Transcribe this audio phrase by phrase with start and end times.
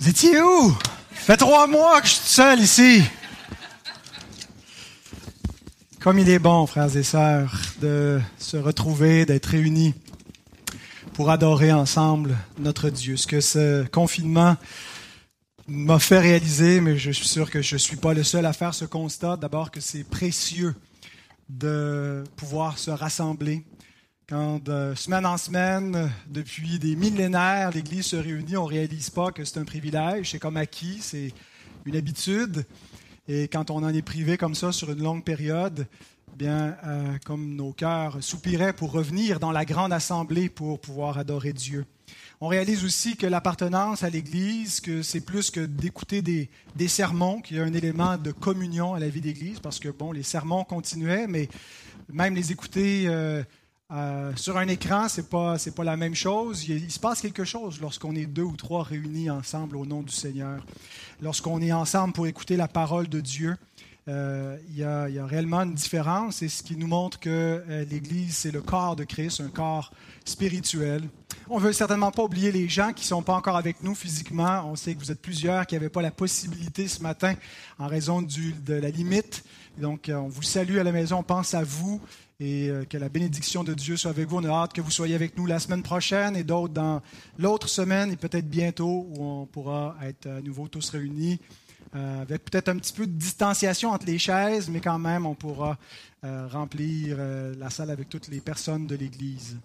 [0.00, 0.76] Vous étiez où?
[1.10, 3.02] fait trois mois que je suis seul ici.
[6.00, 9.94] Comme il est bon, frères et sœurs, de se retrouver, d'être réunis
[11.14, 13.16] pour adorer ensemble notre Dieu.
[13.16, 14.56] Ce que ce confinement
[15.66, 18.52] m'a fait réaliser, mais je suis sûr que je ne suis pas le seul à
[18.52, 20.76] faire ce constat, d'abord que c'est précieux
[21.48, 23.64] de pouvoir se rassembler.
[24.28, 29.32] Quand de semaine en semaine, depuis des millénaires, l'Église se réunit, on ne réalise pas
[29.32, 31.32] que c'est un privilège, c'est comme acquis, c'est
[31.86, 32.66] une habitude.
[33.26, 35.86] Et quand on en est privé comme ça sur une longue période,
[36.36, 41.54] bien, euh, comme nos cœurs soupiraient pour revenir dans la grande assemblée pour pouvoir adorer
[41.54, 41.86] Dieu.
[42.42, 47.56] On réalise aussi que l'appartenance à l'Église, que c'est plus que d'écouter des, sermons, qu'il
[47.56, 50.64] y a un élément de communion à la vie d'Église, parce que bon, les sermons
[50.64, 51.48] continuaient, mais
[52.12, 53.42] même les écouter euh,
[53.90, 56.68] euh, sur un écran, c'est pas c'est pas la même chose.
[56.68, 60.12] il, se passe quelque chose lorsqu'on est deux ou trois réunis ensemble au nom du
[60.12, 60.62] Seigneur,
[61.22, 63.56] lorsqu'on est ensemble pour écouter la parole de Dieu.
[64.08, 67.28] Euh, il, y a, réellement une différence et ce qui nous montre que
[67.68, 69.92] euh, l'Église, c'est le corps de Christ, un corps
[70.24, 71.02] spirituel.
[71.50, 73.94] On ne veut certainement pas oublier les gens qui ne sont pas encore avec nous
[73.94, 74.62] physiquement.
[74.66, 77.34] On sait que vous êtes plusieurs qui n'avaient pas la possibilité ce matin
[77.78, 79.44] en raison de la limite.
[79.76, 82.00] Donc, on vous salue à la maison, on pense à vous
[82.40, 84.36] et que la bénédiction de Dieu soit avec vous.
[84.36, 87.02] On a hâte que vous soyez avec nous la semaine prochaine et d'autres dans
[87.36, 91.40] l'autre semaine et peut-être bientôt où on pourra être à nouveau tous réunis
[91.94, 95.34] euh, avec peut-être un petit peu de distanciation entre les chaises, mais quand même, on
[95.34, 95.78] pourra
[96.24, 99.56] euh, remplir euh, la salle avec toutes les personnes de l'Église.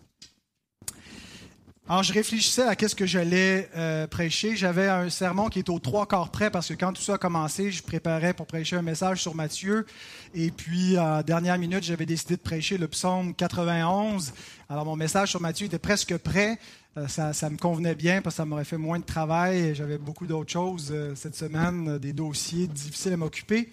[1.89, 3.69] Alors, je réfléchissais à qu'est-ce que j'allais
[4.09, 4.55] prêcher.
[4.55, 7.17] J'avais un sermon qui est aux trois quarts près parce que quand tout ça a
[7.17, 9.85] commencé, je préparais pour prêcher un message sur Matthieu.
[10.33, 14.33] Et puis, à dernière minute, j'avais décidé de prêcher le psaume 91.
[14.69, 16.57] Alors, mon message sur Matthieu était presque prêt.
[16.95, 19.73] Euh, ça, me convenait bien parce que ça m'aurait fait moins de travail.
[19.73, 23.69] J'avais beaucoup d'autres choses euh, cette semaine, euh, des dossiers difficiles à m'occuper.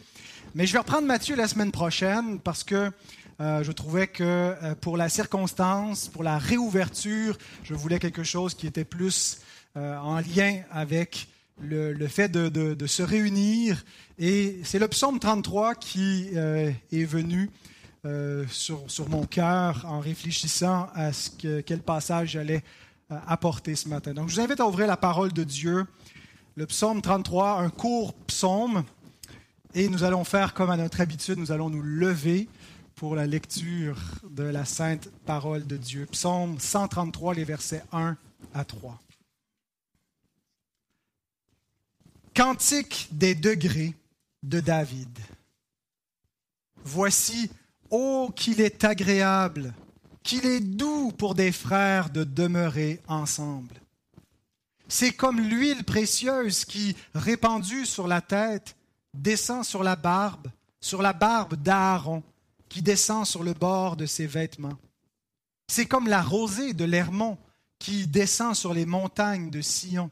[0.55, 2.91] Mais je vais reprendre Mathieu la semaine prochaine parce que
[3.41, 8.85] je trouvais que pour la circonstance, pour la réouverture, je voulais quelque chose qui était
[8.85, 9.41] plus
[9.75, 11.29] en lien avec
[11.61, 13.83] le, fait de, se réunir.
[14.19, 17.51] Et c'est le psaume 33 qui est venu
[18.49, 22.63] sur, mon cœur en réfléchissant à ce que, quel passage j'allais
[23.27, 24.15] apporter ce matin.
[24.15, 25.85] Donc, je vous invite à ouvrir la parole de Dieu,
[26.57, 28.85] le psaume 33, un court psaume,
[29.75, 32.49] et nous allons faire comme à notre habitude, nous allons nous lever
[33.01, 33.97] pour la lecture
[34.29, 36.05] de la sainte parole de Dieu.
[36.13, 38.15] Psaume 133, les versets 1
[38.53, 39.01] à 3.
[42.35, 43.95] Cantique des degrés
[44.43, 45.19] de David.
[46.85, 47.51] Voici,
[47.89, 49.73] ô qu'il est agréable
[50.23, 53.77] qu'il est doux pour des frères de demeurer ensemble.
[54.89, 58.77] C'est comme l'huile précieuse qui, répandue sur la tête,
[59.15, 60.49] descend sur la barbe,
[60.83, 62.23] sur la barbe d'Aaron,
[62.71, 64.79] qui descend sur le bord de ses vêtements.
[65.69, 67.37] C'est comme la rosée de l'Hermon
[67.79, 70.11] qui descend sur les montagnes de Sion,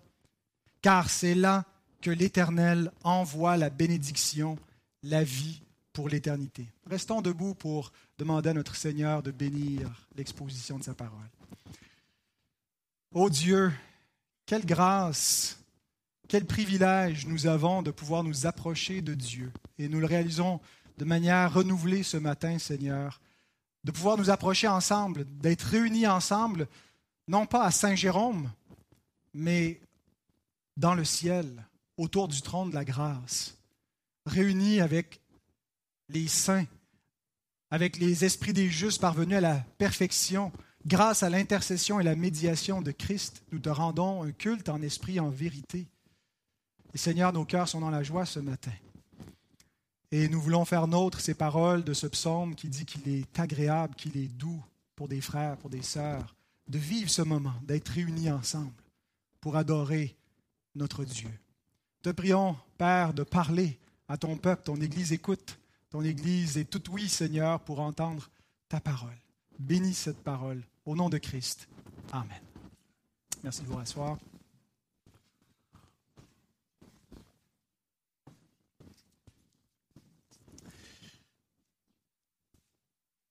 [0.82, 1.64] car c'est là
[2.02, 4.58] que l'Éternel envoie la bénédiction,
[5.02, 6.66] la vie pour l'éternité.
[6.86, 11.30] Restons debout pour demander à notre Seigneur de bénir l'exposition de sa parole.
[13.12, 13.72] Ô Dieu,
[14.46, 15.58] quelle grâce,
[16.28, 19.52] quel privilège nous avons de pouvoir nous approcher de Dieu.
[19.78, 20.60] Et nous le réalisons
[20.98, 23.20] de manière renouvelée ce matin, Seigneur,
[23.84, 26.66] de pouvoir nous approcher ensemble, d'être réunis ensemble,
[27.28, 28.50] non pas à Saint-Jérôme,
[29.32, 29.80] mais
[30.76, 31.64] dans le ciel,
[31.96, 33.56] autour du trône de la grâce,
[34.26, 35.20] réunis avec
[36.08, 36.66] les saints,
[37.70, 40.50] avec les esprits des justes parvenus à la perfection,
[40.84, 45.20] grâce à l'intercession et la médiation de Christ, nous te rendons un culte en esprit
[45.20, 45.86] en vérité.
[46.92, 48.72] Et Seigneur, nos cœurs sont dans la joie ce matin.
[50.10, 53.94] Et nous voulons faire nôtre ces paroles de ce psaume qui dit qu'il est agréable,
[53.94, 54.64] qu'il est doux
[54.96, 56.34] pour des frères, pour des sœurs,
[56.68, 58.72] de vivre ce moment, d'être réunis ensemble
[59.40, 60.16] pour adorer
[60.74, 61.30] notre Dieu.
[62.02, 63.78] Te prions, Père, de parler
[64.08, 65.58] à ton peuple, ton Église écoute
[65.90, 68.28] ton Église est toute oui, Seigneur, pour entendre
[68.68, 69.16] ta parole.
[69.58, 71.66] Bénis cette parole au nom de Christ.
[72.12, 72.42] Amen.
[73.42, 74.18] Merci de vous rasseoir.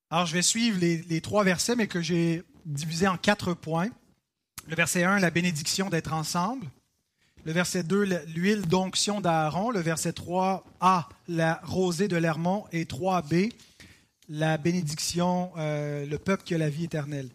[0.09, 3.89] Alors, je vais suivre les, trois versets, mais que j'ai divisés en quatre points.
[4.67, 6.65] Le verset 1, la bénédiction d'être ensemble.
[7.43, 9.69] Le verset 2, l'huile d'onction d'Aaron.
[9.69, 12.65] Le verset 3a, la rosée de l'Hermon.
[12.71, 13.51] Et 3b,
[14.29, 17.29] la bénédiction, euh, le peuple qui a la vie éternelle.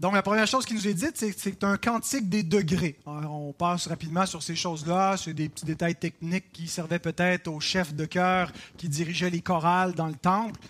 [0.00, 3.00] Donc, la première chose qui nous est dite, c'est c'est un cantique des degrés.
[3.04, 7.58] on passe rapidement sur ces choses-là, c'est des petits détails techniques qui servaient peut-être aux
[7.58, 10.60] chefs de chœur qui dirigeaient les chorales dans le temple.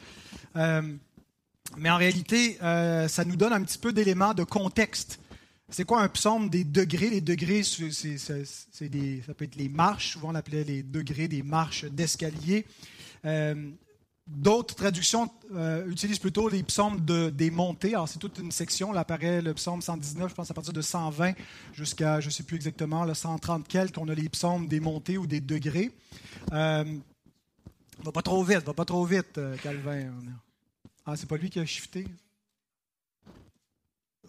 [0.57, 0.81] Euh,
[1.77, 5.21] mais en réalité, euh, ça nous donne un petit peu d'éléments de contexte.
[5.69, 7.11] C'est quoi un psaume des degrés?
[7.11, 11.85] Les degrés, c'est, ça peut être les marches, souvent on appelait les degrés des marches
[11.85, 12.65] d'escalier.
[13.27, 13.71] Euh,
[14.29, 17.95] D'autres traductions euh, utilisent plutôt les psaumes de, des montées.
[17.95, 18.93] Alors, c'est toute une section.
[18.93, 21.33] Là apparaît le psaume 119, je pense à partir de 120
[21.73, 25.17] jusqu'à, je ne sais plus exactement, le 130 quelques, on a les psaumes des montées
[25.17, 25.91] ou des degrés.
[26.53, 26.85] Euh,
[28.05, 30.13] va pas trop vite, va pas trop vite, euh, Calvin.
[31.07, 32.07] Ah, c'est pas lui qui a shifté?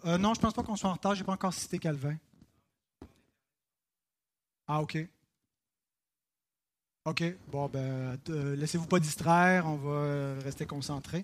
[0.06, 1.14] Euh, non, je pense pas qu'on soit en retard.
[1.14, 2.16] Je n'ai pas encore cité Calvin.
[4.66, 4.96] Ah, OK.
[7.06, 7.24] OK.
[7.50, 11.22] Bon, ben, euh, laissez-vous pas distraire, on va euh, rester concentré.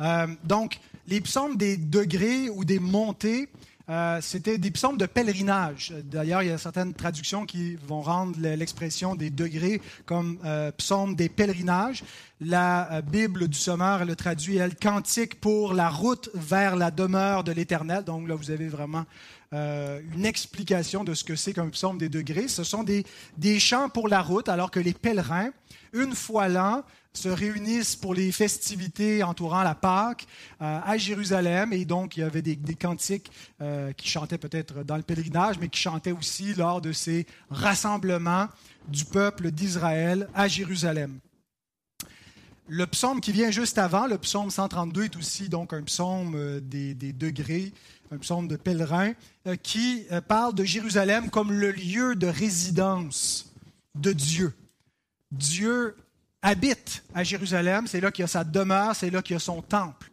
[0.00, 0.78] Euh, donc,
[1.08, 3.48] les psaumes des degrés ou des montées,
[4.20, 5.94] c'était des psaumes de pèlerinage.
[6.04, 10.38] D'ailleurs, il y a certaines traductions qui vont rendre l'expression des degrés comme
[10.76, 12.04] psaume des pèlerinages.
[12.38, 17.52] La Bible du Sommeur le traduit, elle, cantique pour la route vers la demeure de
[17.52, 18.04] l'Éternel.
[18.04, 19.06] Donc là, vous avez vraiment
[19.54, 22.48] euh, une explication de ce que c'est qu'un psaume des degrés.
[22.48, 23.04] Ce sont des,
[23.36, 25.50] des chants pour la route, alors que les pèlerins,
[25.92, 26.82] une fois l'an,
[27.14, 30.26] se réunissent pour les festivités entourant la Pâque
[30.60, 31.72] euh, à Jérusalem.
[31.72, 33.30] Et donc, il y avait des, des cantiques
[33.60, 38.48] euh, qui chantaient peut-être dans le pèlerinage, mais qui chantaient aussi lors de ces rassemblements
[38.86, 41.18] du peuple d'Israël à Jérusalem.
[42.68, 46.94] Le psaume qui vient juste avant, le psaume 132, est aussi donc un psaume des,
[46.94, 47.72] des degrés
[48.10, 49.12] un psaume de pèlerin,
[49.46, 53.52] euh, qui euh, parle de Jérusalem comme le lieu de résidence
[53.94, 54.54] de Dieu.
[55.30, 55.96] Dieu
[56.42, 59.40] habite à Jérusalem, c'est là qu'il y a sa demeure, c'est là qu'il y a
[59.40, 60.10] son temple.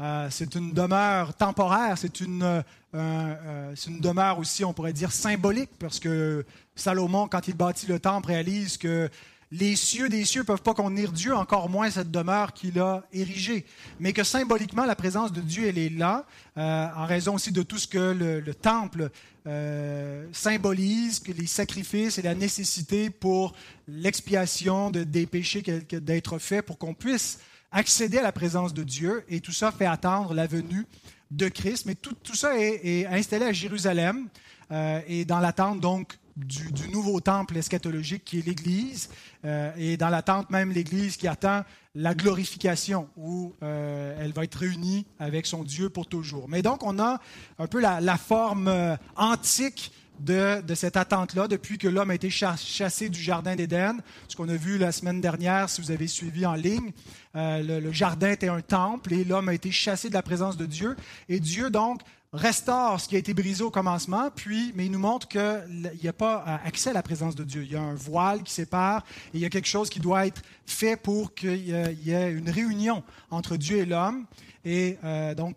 [0.00, 6.00] Euh, c'est une demeure temporaire, c'est une, une demeure aussi, on pourrait dire, symbolique, parce
[6.00, 6.44] que
[6.74, 9.08] Salomon, quand il bâtit le temple, réalise que
[9.56, 13.04] les cieux des cieux ne peuvent pas contenir Dieu, encore moins cette demeure qu'il a
[13.12, 13.64] érigée.
[14.00, 16.26] Mais que symboliquement, la présence de Dieu, elle est là,
[16.58, 19.10] euh, en raison aussi de tout ce que le, temple
[19.46, 23.54] euh, symbolise, que les sacrifices et la nécessité pour
[23.86, 27.38] l'expiation de, des péchés d'être faits pour qu'on puisse
[27.70, 29.24] accéder à la présence de Dieu.
[29.28, 30.84] Et tout ça fait attendre la venue
[31.30, 31.86] de Christ.
[31.86, 34.26] Mais tout, ça est, installé à Jérusalem
[34.72, 39.08] euh, et dans l'attente donc du, nouveau temple eschatologique qui est l'Église,
[39.44, 41.62] euh, et dans l'attente même l'Église qui attend
[41.94, 46.48] la glorification, où euh, elle va être réunie avec son Dieu pour toujours.
[46.48, 47.20] Mais donc, on a
[47.58, 53.08] un peu la, forme euh, antique de, cette attente-là, depuis que l'homme a été chassé
[53.08, 54.00] du Jardin d'Éden.
[54.28, 56.92] Ce qu'on a vu la semaine dernière, si vous avez suivi en ligne,
[57.34, 60.66] le, le, jardin était un temple et l'homme a été chassé de la présence de
[60.66, 60.94] Dieu.
[61.28, 62.00] Et Dieu, donc,
[62.34, 66.08] restaure ce qui a été brisé au commencement, puis, mais il nous montre qu'il n'y
[66.08, 67.62] a pas euh, accès à la présence de Dieu.
[67.62, 70.26] Il y a un voile qui sépare et il y a quelque chose qui doit
[70.26, 74.26] être fait pour qu'il y ait une réunion entre Dieu et l'homme.
[74.64, 75.56] Et euh, donc,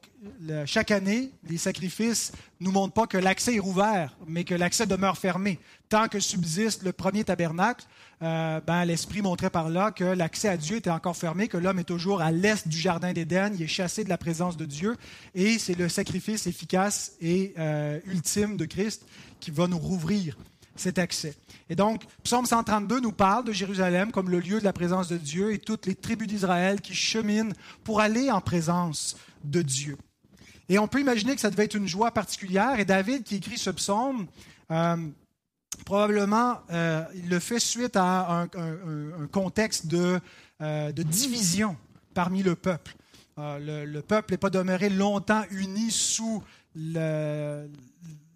[0.66, 5.18] chaque année, les sacrifices nous montrent pas que l'accès est ouvert, mais que l'accès demeure
[5.18, 5.60] fermé.
[5.88, 7.86] Tant que subsiste le premier tabernacle,
[8.24, 11.80] euh, ben, l'Esprit montrait par là que l'accès à Dieu était encore fermé, que l'homme
[11.80, 14.98] est toujours à l'est du Jardin d'Éden, il est chassé de la présence de Dieu,
[15.36, 19.06] et c'est le sacrifice efficace et euh, ultime de Christ
[19.40, 20.38] qui va nous rouvrir
[20.75, 21.36] cet accès.
[21.69, 25.18] Et donc, Psaume 132 nous parle de Jérusalem comme le lieu de la présence de
[25.18, 29.97] Dieu et toutes les tribus d'Israël qui cheminent pour aller en présence de Dieu.
[30.69, 32.80] Et on peut imaginer que ça devait être une joie particulière.
[32.80, 34.28] Et David, qui écrit ce psaume,
[34.71, 34.97] euh,
[35.86, 38.47] probablement, euh, il le fait suite à un,
[39.31, 40.19] contexte de,
[40.62, 41.78] euh, de, division
[42.14, 42.95] parmi le peuple.
[43.38, 46.44] Le, le, peuple n'est pas demeuré longtemps uni sous
[46.76, 47.69] le,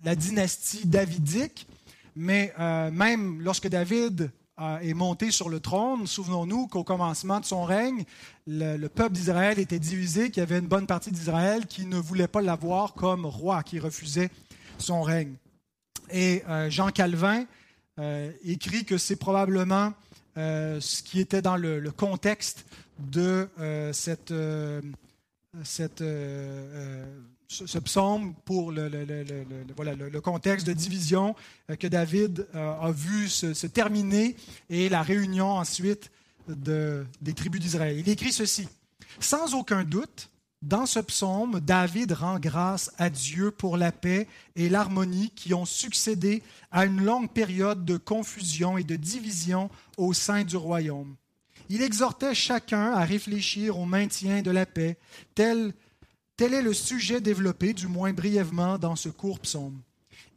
[0.04, 1.68] la dynastie davidique,
[2.16, 7.46] mais euh, même lorsque David euh, est monté sur le trône, souvenons-nous qu'au commencement de
[7.46, 8.04] son règne,
[8.48, 12.28] le, peuple d'Israël était divisé, qu'il y avait une bonne partie d'Israël qui ne voulait
[12.28, 14.30] pas l'avoir comme roi, qui refusait
[14.78, 15.36] son règne.
[16.12, 17.46] Et euh, Jean Calvin
[18.44, 19.94] écrit que c'est probablement
[20.36, 22.66] ce qui était dans le, contexte
[22.98, 23.48] de
[23.92, 24.34] cette,
[25.64, 26.04] cette
[27.52, 31.36] ce, psaume pour le, le, contexte de division
[31.70, 34.36] euh, que David euh, a vu se, terminer
[34.70, 36.12] et la réunion ensuite
[36.48, 37.98] de, des tribus d'Israël.
[38.00, 38.68] Il écrit ceci.
[39.20, 40.30] Sans aucun doute,
[40.62, 45.66] dans ce psaume, David rend grâce à Dieu pour la paix et l'harmonie qui ont
[45.66, 51.16] succédé à une longue période de confusion et de division au sein du royaume.
[51.70, 54.98] Il exhortait chacun à réfléchir au maintien de la paix,
[55.36, 55.74] tel
[56.42, 59.80] Tel est le sujet développé, du moins brièvement, dans ce court psaume.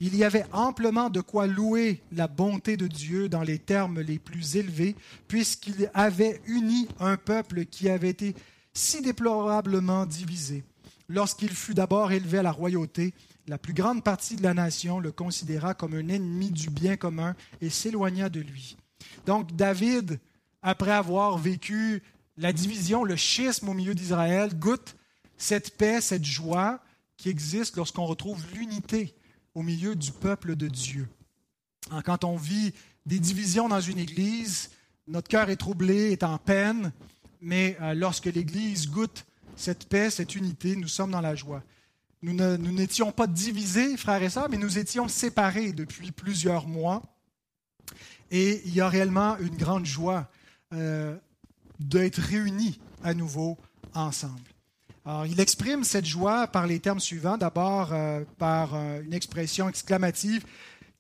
[0.00, 4.18] Il y avait amplement de quoi louer la bonté de Dieu dans les termes les
[4.18, 4.96] plus élevés,
[5.28, 8.34] puisqu'il avait uni un peuple qui avait été
[8.74, 10.64] si déplorablement divisé.
[11.08, 13.14] Lorsqu'il fut d'abord élevé à la royauté,
[13.46, 17.36] la plus grande partie de la nation le considéra comme un ennemi du bien commun
[17.60, 18.76] et s'éloigna de lui.
[19.26, 20.18] Donc David,
[20.62, 22.02] après avoir vécu
[22.36, 24.96] la division, le schisme au milieu d'Israël, goûte
[25.36, 26.80] cette paix, cette joie
[27.16, 29.14] qui existe lorsqu'on retrouve l'unité
[29.54, 31.08] au milieu du peuple de Dieu.
[31.90, 32.72] Hein, quand on vit
[33.06, 34.70] des divisions dans une Église,
[35.06, 36.92] notre cœur est troublé, est en peine,
[37.44, 39.24] mais euh, lorsque l'Église goûte
[39.54, 41.62] cette paix, cette unité, nous sommes dans la joie.
[42.22, 42.32] Nous
[42.72, 47.02] n'étions pas divisés, frères et sœurs, mais nous étions séparés depuis plusieurs mois.
[48.30, 50.30] Et il y a réellement une grande joie
[50.72, 51.14] euh,
[51.78, 53.58] d'être réunis à nouveau
[53.92, 54.40] ensemble.
[55.04, 57.36] Alors, il exprime cette joie par les termes suivants.
[57.36, 60.46] D'abord, euh, par euh, une expression exclamative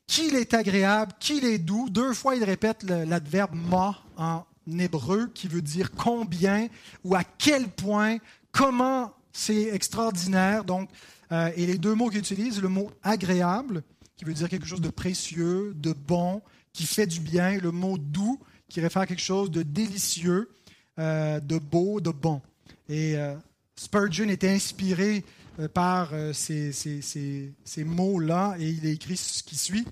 [0.06, 1.88] Qu'il est agréable, qu'il est doux.
[1.88, 4.44] Deux fois, il répète l'adverbe ma en
[4.78, 6.68] hébreu, qui veut dire combien
[7.04, 8.18] ou à quel point,
[8.52, 10.64] comment c'est extraordinaire.
[10.64, 10.90] Donc,
[11.32, 13.82] euh, et les deux mots qu'il utilise, le mot agréable,
[14.16, 16.42] qui veut dire quelque chose de précieux, de bon,
[16.72, 20.50] qui fait du bien, le mot doux, qui réfère à quelque chose de délicieux,
[20.96, 22.40] de beau, de bon.
[22.88, 23.16] Et
[23.76, 25.24] Spurgeon était inspiré
[25.60, 29.86] euh, par euh, ces, ces, mots-là et il a écrit ce qui suit.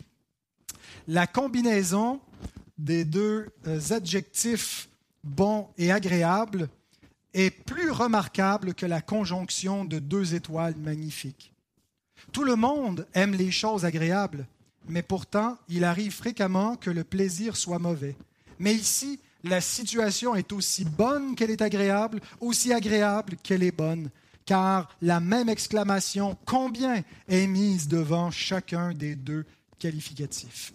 [1.07, 2.21] La combinaison
[2.79, 4.89] des deux euh, adjectifs
[5.25, 6.69] bon et agréable
[7.35, 11.53] est plus remarquable que la conjonction de deux étoiles magnifiques.
[12.33, 14.47] Tout le monde aime les choses agréables,
[14.89, 18.17] mais pourtant il arrive fréquemment que le plaisir soit mauvais.
[18.59, 24.11] Mais ici, la situation est aussi bonne qu'elle est agréable, aussi agréable qu'elle est bonne,
[24.45, 29.45] car la même exclamation combien est mise devant chacun des deux
[29.79, 30.73] qualificatifs.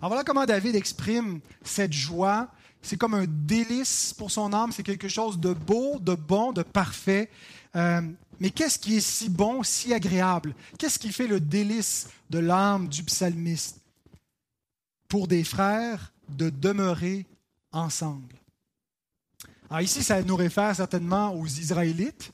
[0.00, 2.48] Alors voilà comment David exprime cette joie.
[2.80, 6.62] C'est comme un délice pour son âme, c'est quelque chose de beau, de bon, de
[6.62, 7.28] parfait.
[7.76, 8.00] Euh,
[8.40, 10.54] mais qu'est-ce qui est si bon, si agréable?
[10.78, 13.82] Qu'est-ce qui fait le délice de l'âme du psalmiste?
[15.06, 17.26] Pour des frères, de demeurer
[17.70, 18.34] ensemble.
[19.68, 22.32] Alors ici, ça nous réfère certainement aux Israélites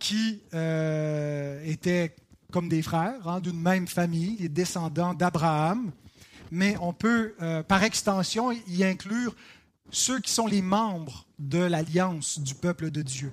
[0.00, 2.16] qui euh, étaient
[2.50, 5.92] comme des frères hein, d'une même famille, les descendants d'Abraham,
[6.52, 9.34] mais on peut, euh, par extension, y inclure
[9.90, 13.32] ceux qui sont les membres de l'alliance du peuple de Dieu.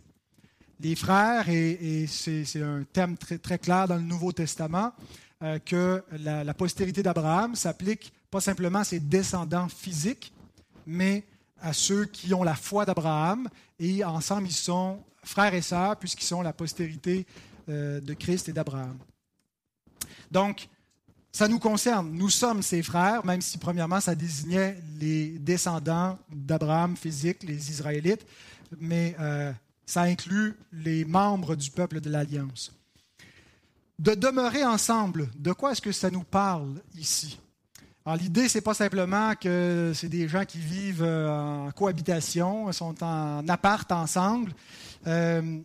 [0.80, 4.94] Les frères, et, c'est un thème très, clair dans le Nouveau Testament,
[5.44, 10.32] euh, que la, la postérité d'Abraham s'applique pas simplement à ses descendants physiques,
[10.88, 11.26] mais
[11.62, 13.50] à ceux qui ont la foi d'Abraham.
[13.80, 17.28] Et ensemble, ils sont frères et sœurs, puisqu'ils sont la postérité
[17.68, 18.98] euh, de Christ et d'Abraham.
[20.32, 20.70] Donc,
[21.32, 22.12] ça nous concerne.
[22.12, 28.26] Nous sommes ses frères, même si premièrement, ça désignait les descendants d'Abraham physique, les Israélites,
[28.80, 29.52] mais euh,
[29.86, 32.74] ça inclut les membres du peuple de l'Alliance.
[33.98, 37.38] De demeurer ensemble, de quoi est-ce que ça nous parle ici?
[38.16, 43.04] l'idée, ce n'est pas simplement que c'est des gens qui vivent euh, en cohabitation, sont
[43.04, 44.52] en appart ensemble.
[45.06, 45.60] Euh,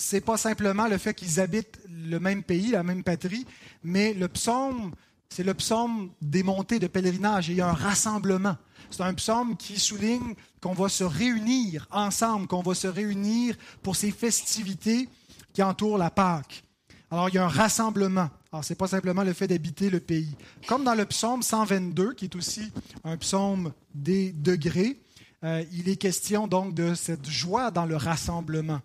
[0.00, 3.46] ce n'est pas simplement le fait qu'ils habitent le même pays, la même patrie,
[3.84, 4.92] mais le psaume,
[5.28, 7.50] c'est le psaume des montées de pèlerinage.
[7.50, 8.56] il y a un rassemblement.
[8.90, 13.94] C'est un psaume qui souligne qu'on va se réunir ensemble, qu'on va se réunir pour
[13.94, 15.08] ces festivités
[15.52, 16.64] qui entourent la Pâque.
[17.10, 18.30] Alors, il y a un rassemblement.
[18.52, 20.34] Alors, ce n'est pas simplement le fait d'habiter le pays.
[20.66, 22.72] Comme dans le psaume 122, qui est aussi
[23.04, 24.98] un psaume des degrés,
[25.44, 28.80] euh, il est question donc de cette joie dans le rassemblement.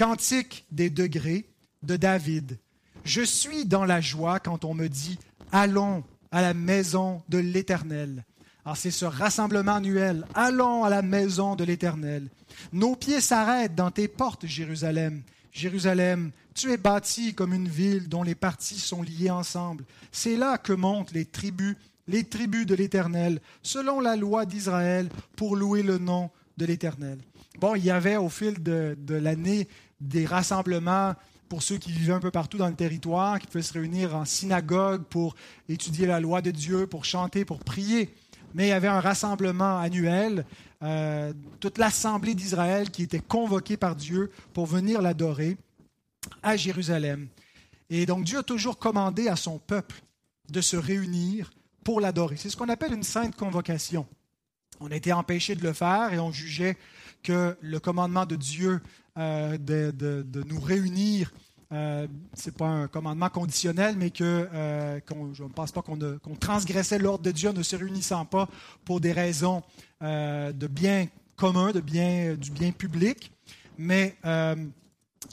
[0.00, 1.44] Cantique des degrés
[1.82, 2.58] de David.
[3.04, 5.18] Je suis dans la joie quand on me dit
[5.52, 8.24] Allons à la maison de l'Éternel.
[8.64, 10.24] Alors c'est ce rassemblement annuel.
[10.32, 12.30] Allons à la maison de l'Éternel.
[12.72, 15.20] Nos pieds s'arrêtent dans tes portes, Jérusalem.
[15.52, 19.84] Jérusalem, tu es bâti comme une ville dont les parties sont liées ensemble.
[20.12, 21.76] C'est là que montent les tribus,
[22.08, 27.18] les tribus de l'Éternel, selon la loi d'Israël, pour louer le nom de l'Éternel.
[27.58, 29.68] Bon, il y avait au fil de, l'année
[30.00, 31.14] des rassemblements
[31.48, 34.24] pour ceux qui vivaient un peu partout dans le territoire, qui pouvaient se réunir en
[34.24, 35.34] synagogue pour
[35.68, 38.14] étudier la loi de Dieu, pour chanter, pour prier.
[38.54, 40.44] Mais il y avait un rassemblement annuel,
[40.82, 45.56] euh, toute l'assemblée d'Israël qui était convoquée par Dieu pour venir l'adorer
[46.42, 47.28] à Jérusalem.
[47.90, 50.02] Et donc Dieu a toujours commandé à son peuple
[50.50, 51.50] de se réunir
[51.84, 52.36] pour l'adorer.
[52.36, 54.06] C'est ce qu'on appelle une sainte convocation.
[54.78, 56.76] On a été empêché de le faire et on jugeait
[57.22, 58.80] que le commandement de Dieu
[59.18, 61.32] euh, de, nous réunir,
[61.72, 65.00] euh, ce n'est pas un commandement conditionnel, mais que euh,
[65.32, 65.98] je ne pense pas qu'on
[66.38, 68.48] transgressait l'ordre de Dieu en ne se réunissant pas
[68.84, 69.62] pour des raisons
[70.00, 73.32] de bien commun, de bien, du bien public.
[73.76, 74.16] Mais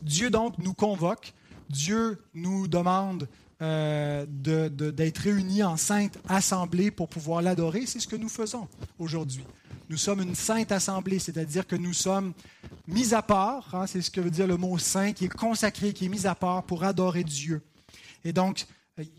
[0.01, 1.33] Dieu donc nous convoque,
[1.69, 3.27] Dieu nous demande
[3.59, 7.85] d'être réunis en sainte assemblée pour pouvoir l'adorer.
[7.85, 8.67] C'est ce que nous faisons
[8.99, 9.45] aujourd'hui.
[9.89, 12.33] Nous sommes une sainte assemblée, c'est-à-dire que nous sommes
[12.87, 15.93] mis à part, hein, c'est ce que veut dire le mot saint, qui est consacré,
[15.93, 17.61] qui est mis à part pour adorer Dieu.
[18.25, 18.65] Et donc,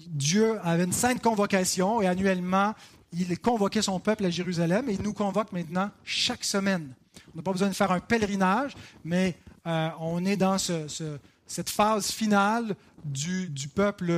[0.08, 2.74] Dieu avait une sainte convocation et annuellement,
[3.12, 6.92] il convoquait son peuple à Jérusalem et il nous convoque maintenant chaque semaine.
[7.32, 12.10] On n'a pas besoin de faire un pèlerinage, mais euh, on est dans cette phase
[12.10, 14.10] finale du, du peuple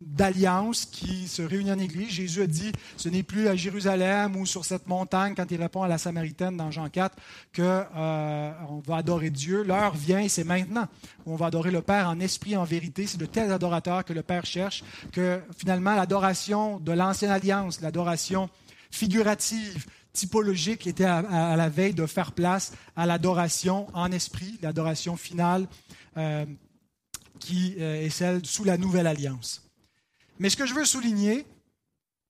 [0.00, 2.10] d'alliance qui se réunit en Église.
[2.10, 5.82] Jésus a dit, ce n'est plus à Jérusalem ou sur cette montagne, quand il répond
[5.82, 7.14] à la Samaritaine dans Jean 4,
[7.54, 8.52] qu'on euh,
[8.86, 9.62] va adorer Dieu.
[9.62, 10.88] L'heure vient c'est maintenant
[11.26, 13.06] on va adorer le Père en esprit, en vérité.
[13.06, 18.48] C'est de tels adorateurs que le Père cherche que finalement l'adoration de l'ancienne alliance, l'adoration
[18.90, 25.66] figurative, typologique, était à, la veille de faire place à l'adoration en esprit, l'adoration finale
[26.16, 26.44] euh,
[27.38, 29.69] qui euh, est celle sous la nouvelle alliance.
[30.40, 31.44] Mais ce que je veux souligner,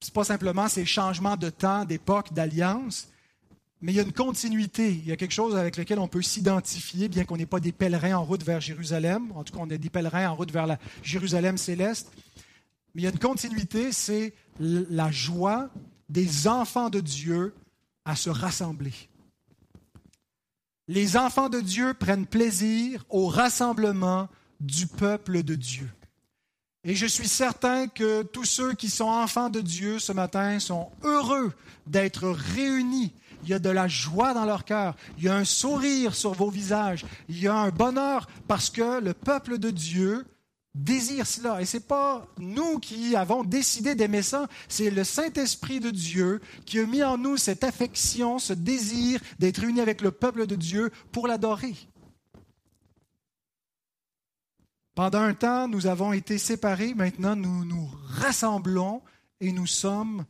[0.02, 3.08] ce n'est pas simplement ces changements de temps, d'époque, d'alliance,
[3.80, 6.20] mais il y a une continuité, il y a quelque chose avec lequel on peut
[6.20, 9.70] s'identifier, bien qu'on n'ait pas des pèlerins en route vers Jérusalem, en tout cas on
[9.70, 12.12] est des pèlerins en route vers la Jérusalem céleste,
[12.94, 15.70] mais il y a une continuité, c'est la joie
[16.08, 17.54] des enfants de Dieu
[18.04, 18.92] à se rassembler.
[20.88, 25.88] Les enfants de Dieu prennent plaisir au rassemblement du peuple de Dieu.
[26.82, 30.88] Et je suis certain que tous ceux qui sont enfants de Dieu ce matin sont
[31.02, 31.52] heureux
[31.86, 33.12] d'être réunis.
[33.42, 36.32] Il y a de la joie dans leur cœur, il y a un sourire sur
[36.32, 40.26] vos visages, il y a un bonheur parce que le peuple de Dieu
[40.74, 41.60] désire cela.
[41.60, 46.40] Et ce n'est pas nous qui avons décidé d'aimer ça, c'est le Saint-Esprit de Dieu
[46.64, 50.54] qui a mis en nous cette affection, ce désir d'être réunis avec le peuple de
[50.54, 51.74] Dieu pour l'adorer.
[55.00, 56.92] Pendant un temps, nous avons été séparés.
[56.92, 59.00] Maintenant, nous nous rassemblons
[59.40, 60.26] et nous sommes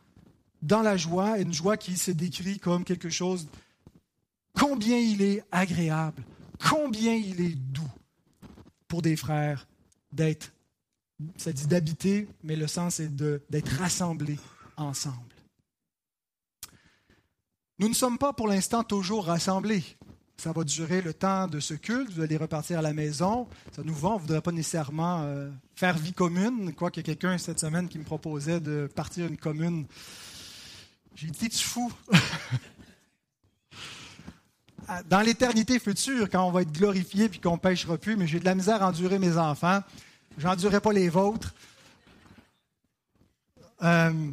[0.62, 3.48] dans la joie, une joie qui se décrit comme quelque chose
[4.56, 6.22] combien il est agréable,
[6.70, 7.90] combien il est doux
[8.86, 9.66] pour des frères
[10.12, 10.52] d'être,
[11.36, 14.38] ça dit d'habiter, mais le sens est d'être rassemblés
[14.76, 15.34] ensemble.
[17.80, 19.82] Nous ne sommes pas pour l'instant toujours rassemblés.
[20.40, 22.10] Ça va durer le temps de ce culte.
[22.12, 23.46] Vous allez repartir à la maison.
[23.76, 24.08] Ça nous va.
[24.08, 26.72] On ne voudrait pas nécessairement euh, faire vie commune.
[26.72, 29.84] Quoi qu'il y ait quelqu'un cette semaine qui me proposait de partir une commune.
[31.14, 31.92] J'ai dit, tu fou.
[35.10, 38.40] Dans l'éternité future, quand on va être glorifié puis qu'on ne pêchera plus, mais j'ai
[38.40, 39.80] de la misère à endurer mes enfants.
[40.38, 41.54] Je n'endurerai pas les vôtres.
[43.82, 44.30] Euh,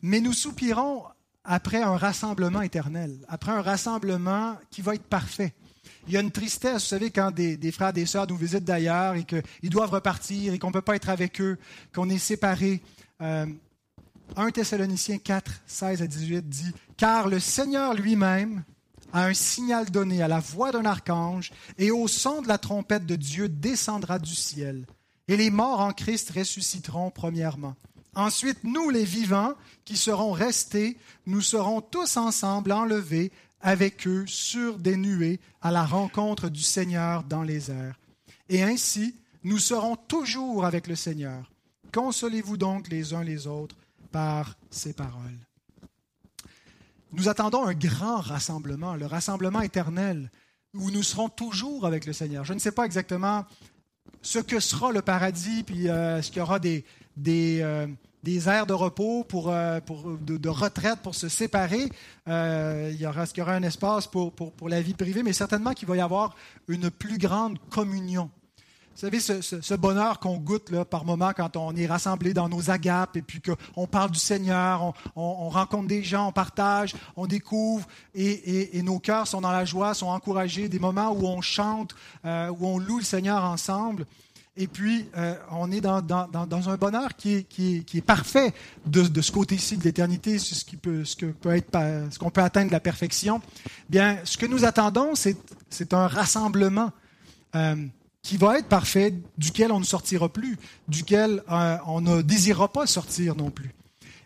[0.00, 1.06] mais nous soupirons
[1.44, 5.54] après un rassemblement éternel, après un rassemblement qui va être parfait.
[6.06, 9.14] Il y a une tristesse, vous savez, quand des, frères des sœurs nous visitent d'ailleurs
[9.14, 11.58] et qu'ils doivent repartir et qu'on ne peut pas être avec eux,
[11.94, 12.82] qu'on est séparés.
[13.20, 13.46] 1
[14.36, 18.64] euh, Thessaloniciens 4, 16 à 18 dit Car le Seigneur lui-même
[19.12, 23.06] a un signal donné à la voix d'un archange et au son de la trompette
[23.06, 24.86] de Dieu descendra du ciel.
[25.28, 27.76] Et les morts en Christ ressusciteront premièrement.
[28.14, 34.78] Ensuite, nous, les vivants, qui serons restés, nous serons tous ensemble enlevés avec eux sur
[34.78, 37.98] des nuées à la rencontre du Seigneur dans les airs.
[38.48, 41.50] Et ainsi, nous serons toujours avec le Seigneur.
[41.92, 43.76] Consolez-vous donc les uns les autres
[44.10, 45.38] par ces paroles.
[47.12, 50.30] Nous attendons un grand rassemblement, le rassemblement éternel,
[50.74, 52.44] où nous serons toujours avec le Seigneur.
[52.44, 53.44] Je ne sais pas exactement
[54.22, 56.84] ce que sera le paradis, puis euh, est-ce qu'il y aura des,
[57.16, 57.86] des, euh,
[58.22, 61.88] des aires de repos, pour, euh, pour de, retraite pour se séparer.
[62.28, 65.22] Euh, il y aura, qu'il y aura un espace pour, pour, pour la vie privée,
[65.22, 66.36] mais certainement qu'il va y avoir
[66.68, 68.30] une plus grande communion.
[68.94, 72.50] Vous savez, ce, ce, bonheur qu'on goûte là, par moment quand on est rassemblé dans
[72.50, 76.94] nos agapes et puis qu'on parle du Seigneur, on, on, rencontre des gens, on partage,
[77.16, 81.10] on découvre et, et, et, nos cœurs sont dans la joie, sont encouragés, des moments
[81.10, 81.94] où on chante,
[82.26, 84.06] euh, où on loue le Seigneur ensemble.
[84.56, 88.52] Et puis, euh, on est dans, un bonheur qui est, parfait
[88.84, 91.04] de, ce côté-ci de l'éternité, ce, qui peut,
[91.40, 91.62] peut
[92.18, 93.40] qu'on atteindre la perfection.
[93.88, 96.90] Bien, ce que nous attendons, c'est un rassemblement
[97.56, 97.76] euh,
[98.22, 102.86] qui va être parfait, duquel on ne sortira plus, duquel euh, on ne désirera pas
[102.86, 103.70] sortir non plus.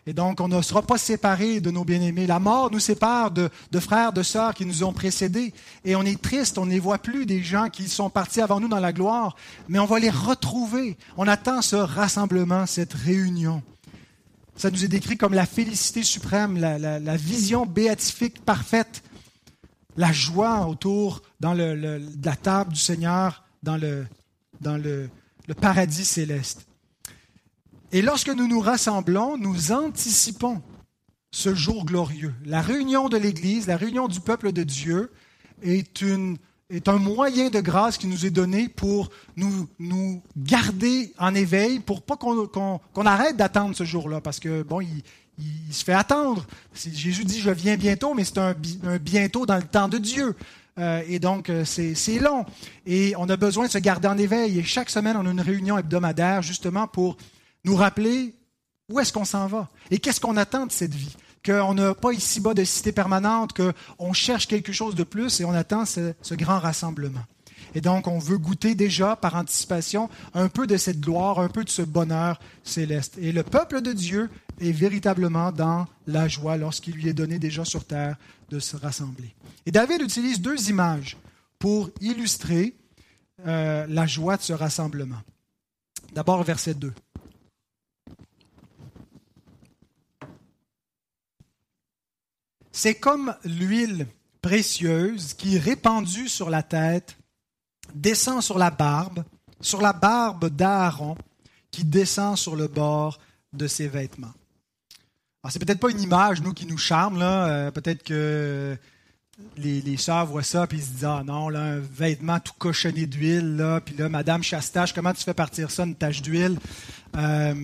[0.09, 2.27] Et donc, on ne sera pas séparés de nos bien-aimés.
[2.27, 5.53] La mort nous sépare de, de, frères, de sœurs qui nous ont précédés.
[5.83, 8.69] Et on est triste, on ne voit plus des gens qui sont partis avant nous
[8.69, 9.35] dans la gloire,
[9.67, 10.97] mais on va les retrouver.
[11.17, 13.61] On attend ce rassemblement, cette réunion.
[14.55, 19.03] Ça nous est décrit comme la félicité suprême, la, vision béatifique parfaite,
[19.97, 24.07] la joie autour dans de la table du Seigneur, dans le
[25.59, 26.66] paradis céleste.
[27.93, 30.61] Et lorsque nous nous rassemblons, nous anticipons
[31.31, 32.33] ce jour glorieux.
[32.45, 35.11] La réunion de l'Église, la réunion du peuple de Dieu
[35.61, 36.37] est, une,
[36.69, 41.79] est un moyen de grâce qui nous est donné pour nous, nous garder en éveil,
[41.79, 45.01] pour pas qu'on arrête d'attendre ce jour-là, parce que, bon, il,
[45.39, 46.45] il, se fait attendre.
[46.73, 50.35] Jésus dit, je viens bientôt, mais c'est un, un, bientôt dans le temps de Dieu.
[50.77, 52.45] Euh, et donc, euh, c'est long.
[52.85, 54.59] Et on a besoin de se garder en éveil.
[54.59, 57.17] Et chaque semaine, on a une réunion hebdomadaire, justement, pour
[57.63, 58.35] nous rappeler
[58.89, 61.15] où est-ce qu'on s'en va et qu'est-ce qu'on attend de cette vie.
[61.45, 65.53] Qu'on n'a pas ici-bas de cité permanente, qu'on cherche quelque chose de plus et on
[65.53, 67.23] attend ce, grand rassemblement.
[67.75, 71.63] Et donc, on veut goûter déjà par anticipation un peu de cette gloire, un peu
[71.63, 73.17] de ce bonheur céleste.
[73.19, 77.65] Et le peuple de Dieu est véritablement dans la joie lorsqu'il lui est donné déjà
[77.65, 78.17] sur terre
[78.49, 79.35] de se rassembler.
[79.65, 81.17] Et David utilise deux images
[81.59, 82.75] pour illustrer
[83.45, 85.21] euh, la joie de ce rassemblement.
[86.13, 86.93] D'abord, verset 2.
[92.77, 94.05] C'est comme l'huile
[94.39, 97.17] précieuse qui, répandue sur la tête,
[97.95, 99.23] descend sur la barbe,
[99.59, 101.17] sur la barbe d'Aaron,
[101.71, 103.17] qui descend sur le bord
[103.51, 104.31] de ses vêtements.
[105.41, 107.47] Alors, c'est peut-être pas une image, nous, qui nous charme, là.
[107.47, 108.77] Euh, peut-être que
[109.57, 112.53] les, les sœurs voient ça, puis ils se disent, ah non, là, un vêtement tout
[112.59, 116.59] cochonné d'huile, là, puis là, Madame Chastache, comment tu fais partir ça, une tache d'huile?
[117.15, 117.55] Euh,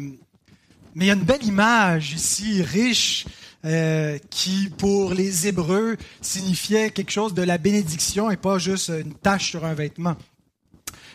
[0.95, 3.28] mais il y a une belle image ici, riche,
[3.65, 9.13] euh, qui, pour les Hébreux, signifiait quelque chose de la bénédiction et pas juste une
[9.13, 10.15] tache sur un vêtement.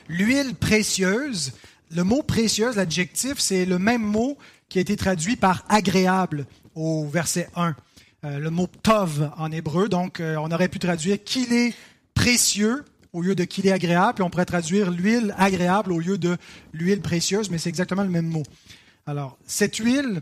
[0.08, 1.52] L'huile précieuse,
[1.94, 7.06] le mot précieuse, l'adjectif, c'est le même mot qui a été traduit par agréable au
[7.06, 7.76] verset 1.
[8.24, 11.74] Euh, le mot tov en hébreu, donc euh, on aurait pu traduire qu'il est
[12.14, 16.18] précieux au lieu de qu'il est agréable, puis on pourrait traduire l'huile agréable au lieu
[16.18, 16.37] de
[16.72, 18.42] l'huile précieuse, mais c'est exactement le même mot.
[19.06, 20.20] Alors, cette huile,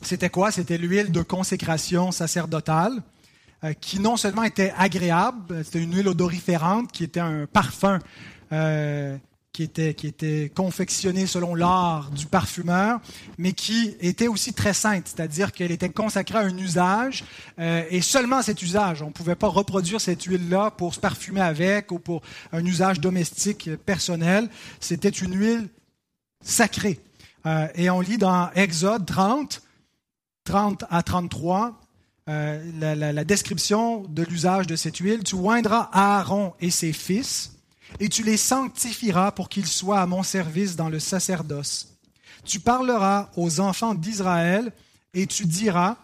[0.00, 0.50] c'était quoi?
[0.50, 3.02] C'était l'huile de consécration sacerdotale,
[3.64, 8.00] euh, qui non seulement était agréable, c'était une huile odoriférante, qui était un parfum
[8.52, 9.16] euh,
[9.52, 13.00] qui, était, qui était confectionné selon l'art du parfumeur,
[13.38, 17.24] mais qui était aussi très sainte, c'est-à-dire qu'elle était consacrée à un usage,
[17.60, 19.00] euh, et seulement cet usage.
[19.02, 22.98] On ne pouvait pas reproduire cette huile-là pour se parfumer avec ou pour un usage
[22.98, 24.48] domestique personnel.
[24.80, 25.68] C'était une huile
[26.42, 26.98] sacrée.
[27.76, 29.62] et on lit dans Exode 30,
[30.44, 31.80] 30 à 33,
[32.28, 35.22] euh, la, description de l'usage de cette huile.
[35.24, 37.52] Tu oindras Aaron et ses fils,
[38.00, 41.88] et tu les sanctifieras pour qu'ils soient à mon service dans le sacerdoce.
[42.44, 44.72] Tu parleras aux enfants d'Israël,
[45.14, 45.96] et tu diras,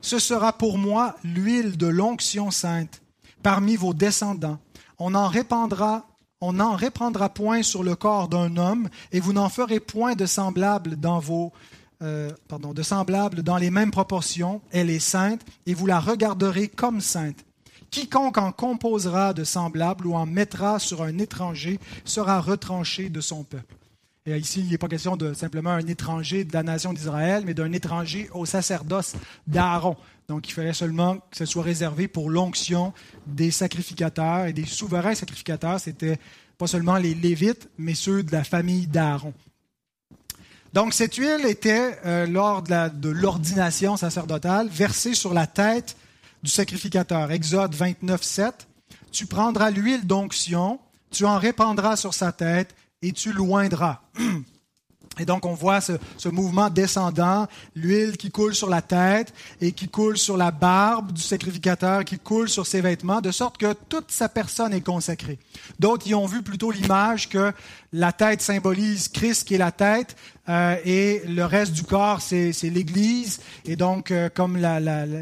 [0.00, 3.02] Ce sera pour moi l'huile de l'onction sainte
[3.42, 4.58] parmi vos descendants.
[4.98, 5.14] On
[6.44, 10.26] on n'en répandra point sur le corps d'un homme, et vous n'en ferez point de
[10.26, 11.52] semblable dans vos
[12.02, 16.68] euh, pardon, de semblable dans les mêmes proportions, elle est sainte, et vous la regarderez
[16.68, 17.44] comme sainte.
[17.90, 23.44] Quiconque en composera de semblable ou en mettra sur un étranger sera retranché de son
[23.44, 23.76] peuple.
[24.24, 27.54] Et ici, il n'est pas question de simplement un étranger de la nation d'Israël, mais
[27.54, 29.14] d'un étranger au sacerdoce
[29.46, 29.96] d'Aaron.
[30.28, 32.92] Donc, il fallait seulement que ce soit réservé pour l'onction
[33.26, 35.80] des sacrificateurs et des souverains sacrificateurs.
[35.80, 36.18] C'était
[36.56, 39.34] pas seulement les Lévites, mais ceux de la famille d'Aaron.
[40.72, 45.96] Donc, cette huile était, euh, lors de l'ordination sacerdotale, versée sur la tête
[46.42, 47.30] du sacrificateur.
[47.30, 48.66] Exode 29, 7.
[49.10, 50.80] Tu prendras l'huile d'onction,
[51.10, 54.00] tu en répandras sur sa tête et tu loindras.
[55.18, 59.72] Et donc, on voit ce, ce mouvement descendant, l'huile qui coule sur la tête et
[59.72, 63.74] qui coule sur la barbe du sacrificateur, qui coule sur ses vêtements, de sorte que
[63.88, 65.38] toute sa personne est consacrée.
[65.78, 67.52] D'autres y ont vu plutôt l'image que
[67.92, 70.16] la tête symbolise Christ qui est la tête
[70.48, 73.40] euh, et le reste du corps, c'est l'Église.
[73.64, 75.20] Et donc, euh, comme la, la, la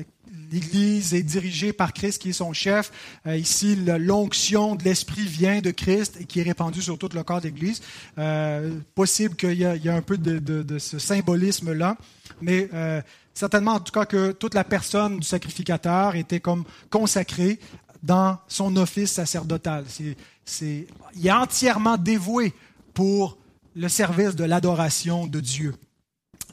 [0.50, 2.90] l'Église est dirigée par Christ qui est son chef.
[3.26, 7.22] Euh, ici, l'onction de l'Esprit vient de Christ et qui est répandue sur tout le
[7.22, 7.80] corps de l'Église.
[8.18, 11.96] Euh, possible qu'il y, ait un peu de, ce symbolisme-là,
[12.40, 13.00] mais euh,
[13.34, 17.58] certainement en tout cas que toute la personne du sacrificateur était comme consacrée
[18.02, 19.84] dans son office sacerdotal.
[20.00, 20.86] Il
[21.26, 22.54] est entièrement dévoué
[22.94, 23.36] pour
[23.76, 25.74] le service de l'adoration de Dieu.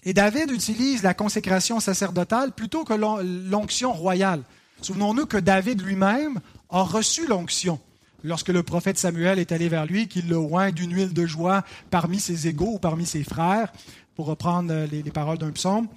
[0.07, 4.41] Et David utilise la consécration sacerdotale plutôt que l'onction royale.
[4.81, 6.39] Souvenons-nous que David lui-même
[6.69, 7.77] a reçu l'onction
[8.23, 11.65] lorsque le prophète Samuel est allé vers lui, qu'il le oint d'une huile de joie
[11.89, 13.73] parmi ses égaux ou parmi ses frères,
[14.15, 15.89] pour reprendre les, paroles d'un psaume.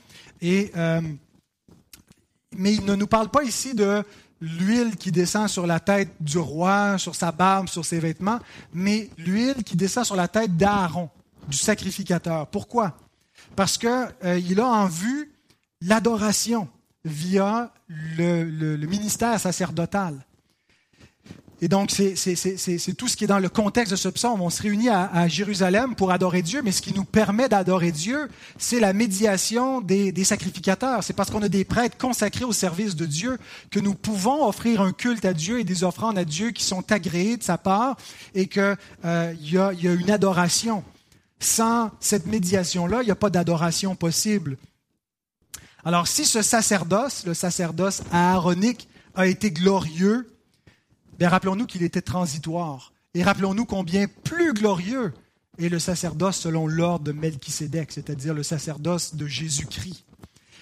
[0.42, 1.00] Et, euh,
[2.56, 4.02] mais il ne nous parle pas ici de
[4.40, 8.40] l'huile qui descend sur la tête du roi, sur sa barbe, sur ses vêtements,
[8.74, 11.10] mais l'huile qui descend sur la tête d'Aaron,
[11.46, 12.48] du sacrificateur.
[12.48, 12.96] Pourquoi?
[13.56, 15.32] Parce qu'il euh, a en vue
[15.80, 16.68] l'adoration
[17.04, 20.24] via le, ministère sacerdotal.
[21.62, 24.40] Et donc, c'est tout ce qui est dans le contexte de ce psaume.
[24.40, 28.30] On se réunit à, Jérusalem pour adorer Dieu, mais ce qui nous permet d'adorer Dieu,
[28.56, 31.04] c'est la médiation des, sacrificateurs.
[31.04, 33.38] C'est parce qu'on a des prêtres consacrés au service de Dieu
[33.70, 36.90] que nous pouvons offrir un culte à Dieu et des offrandes à Dieu qui sont
[36.90, 37.96] agréées de sa part
[38.34, 40.82] et qu'il euh, y, a une adoration.
[41.40, 44.58] Sans cette médiation-là, il n'y a pas d'adoration possible.
[45.84, 50.30] Alors si ce sacerdoce, le sacerdoce aaronique, a été glorieux,
[51.18, 52.92] bien rappelons-nous qu'il était transitoire.
[53.14, 55.12] Et rappelons-nous combien plus glorieux
[55.58, 60.04] est le sacerdoce selon l'ordre de Melchisédek, c'est-à-dire le sacerdoce de Jésus-Christ,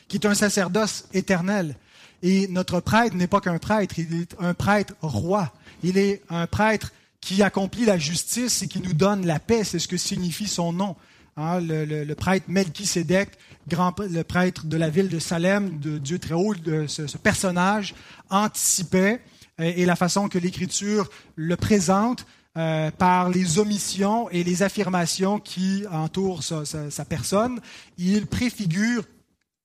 [0.06, 1.76] qui est un sacerdoce éternel.
[2.22, 5.52] Et notre prêtre n'est pas qu'un prêtre, il est un prêtre roi.
[5.82, 9.64] Il est un prêtre qui accomplit la justice et qui nous donne la paix.
[9.64, 10.96] C'est ce que signifie son nom.
[11.40, 13.30] Hein, le, prêtre Melchisédek,
[13.68, 16.54] grand, le prêtre de la ville de Salem, de Dieu très haut,
[16.88, 17.94] ce, personnage
[18.28, 19.22] anticipait
[19.58, 22.26] et, la façon que l'Écriture le présente
[22.56, 27.60] euh, par les omissions et les affirmations qui entourent sa, personne,
[27.98, 29.04] il préfigure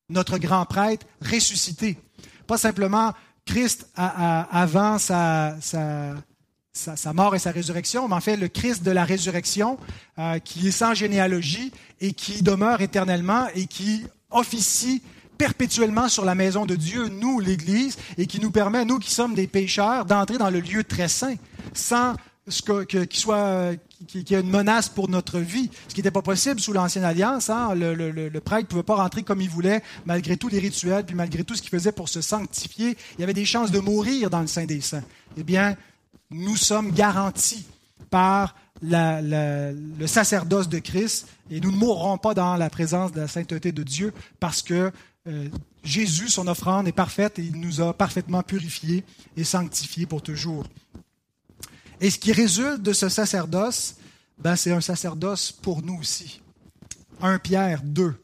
[0.10, 1.98] notre grand prêtre ressuscité.
[2.46, 3.14] Pas simplement
[3.46, 6.14] Christ avant sa, sa,
[7.14, 9.78] mort et sa résurrection, mais en fait le Christ de la résurrection,
[10.18, 15.02] euh, qui est sans généalogie et qui demeure éternellement et qui officie
[15.38, 19.36] perpétuellement sur la maison de Dieu, nous, l'Église, et qui nous permet, nous qui sommes
[19.36, 21.36] des pécheurs, d'entrer dans le lieu très saint,
[21.74, 22.16] sans
[22.88, 23.72] qu'il soit
[24.08, 27.06] qu'il y ait une menace pour notre vie, ce qui n'était pas possible sous l'Ancienne
[27.06, 27.50] Alliance.
[27.50, 27.74] Hein.
[27.74, 31.16] Le, le, prêtre ne pouvait pas rentrer comme il voulait, malgré tous les rituels, puis
[31.16, 32.98] malgré tout ce qu'il faisait pour se sanctifier.
[33.18, 35.04] Il y avait des chances de mourir dans le Saint des Saints.
[35.38, 35.78] Eh bien,
[36.34, 37.66] nous sommes garantis
[38.10, 43.28] par le sacerdoce de Christ et nous ne mourrons pas dans la présence de la
[43.28, 44.92] sainteté de Dieu parce que
[45.28, 45.48] euh,
[45.84, 49.06] Jésus, son offrande est parfaite et il nous a parfaitement purifiés
[49.38, 50.66] et sanctifiés pour toujours.
[52.02, 53.96] Et ce qui résulte de ce sacerdoce,
[54.38, 56.42] ben, c'est un sacerdoce pour nous aussi.
[57.22, 58.16] 1 Pierre 2,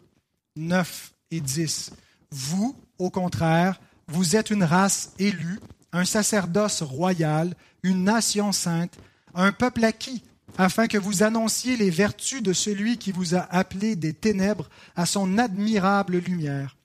[0.57, 1.91] 9 et 10.
[2.31, 5.59] Vous, au contraire, vous êtes une race élue,
[5.93, 8.97] un sacerdoce royal, une nation sainte,
[9.33, 10.23] un peuple acquis,
[10.57, 15.05] afin que vous annonciez les vertus de celui qui vous a appelé des ténèbres à
[15.05, 16.75] son admirable lumière.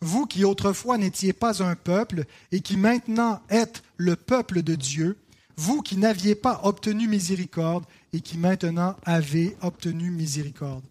[0.00, 5.16] Vous qui autrefois n'étiez pas un peuple et qui maintenant êtes le peuple de Dieu,
[5.56, 10.84] vous qui n'aviez pas obtenu miséricorde et qui maintenant avez obtenu miséricorde.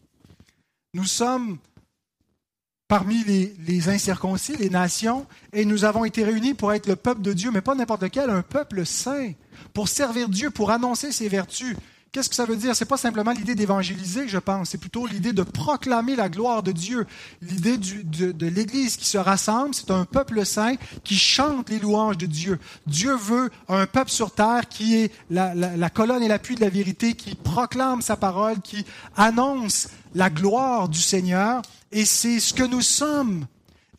[0.93, 1.58] Nous sommes
[2.88, 7.34] parmi les, incirconcis, les nations, et nous avons été réunis pour être le peuple de
[7.34, 9.32] Dieu, mais pas n'importe lequel, un peuple saint,
[9.74, 11.76] pour servir Dieu, pour annoncer ses vertus.
[12.13, 12.76] Qu'est-ce que ça veut dire?
[12.76, 16.62] Ce n'est pas simplement l'idée d'évangéliser, je pense, c'est plutôt l'idée de proclamer la gloire
[16.62, 17.08] de Dieu.
[17.41, 22.28] L'idée de, l'Église qui se rassemble, c'est un peuple saint qui chante les louanges de
[22.28, 22.60] Dieu.
[22.86, 26.69] Dieu veut un peuple sur terre qui est la, la colonne et l'appui de la
[26.69, 28.86] vérité, qui proclame sa parole, qui
[29.17, 33.47] annonce la gloire du Seigneur et c'est ce que nous sommes.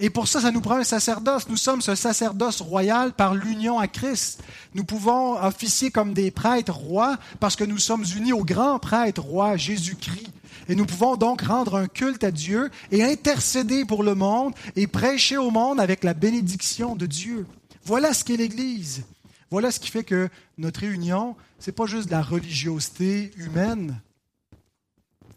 [0.04, 1.48] Et pour ça, ça nous prend un sacerdoce.
[1.48, 4.44] Nous sommes ce sacerdoce royal par l'union à Christ.
[4.74, 9.22] Nous pouvons officier comme des prêtres rois parce que nous sommes unis au grand prêtre
[9.22, 10.28] roi Jésus-Christ.
[10.68, 14.86] Et nous pouvons donc rendre un culte à Dieu et intercéder pour le monde et
[14.86, 17.46] prêcher au monde avec la bénédiction de Dieu.
[17.86, 19.04] Voilà ce qu'est l'Église.
[19.50, 23.98] Voilà ce qui fait que notre réunion, c'est pas juste de la religiosité humaine,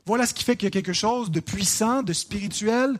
[0.07, 2.97] voilà ce qui fait qu'il y a quelque chose de puissant, de spirituel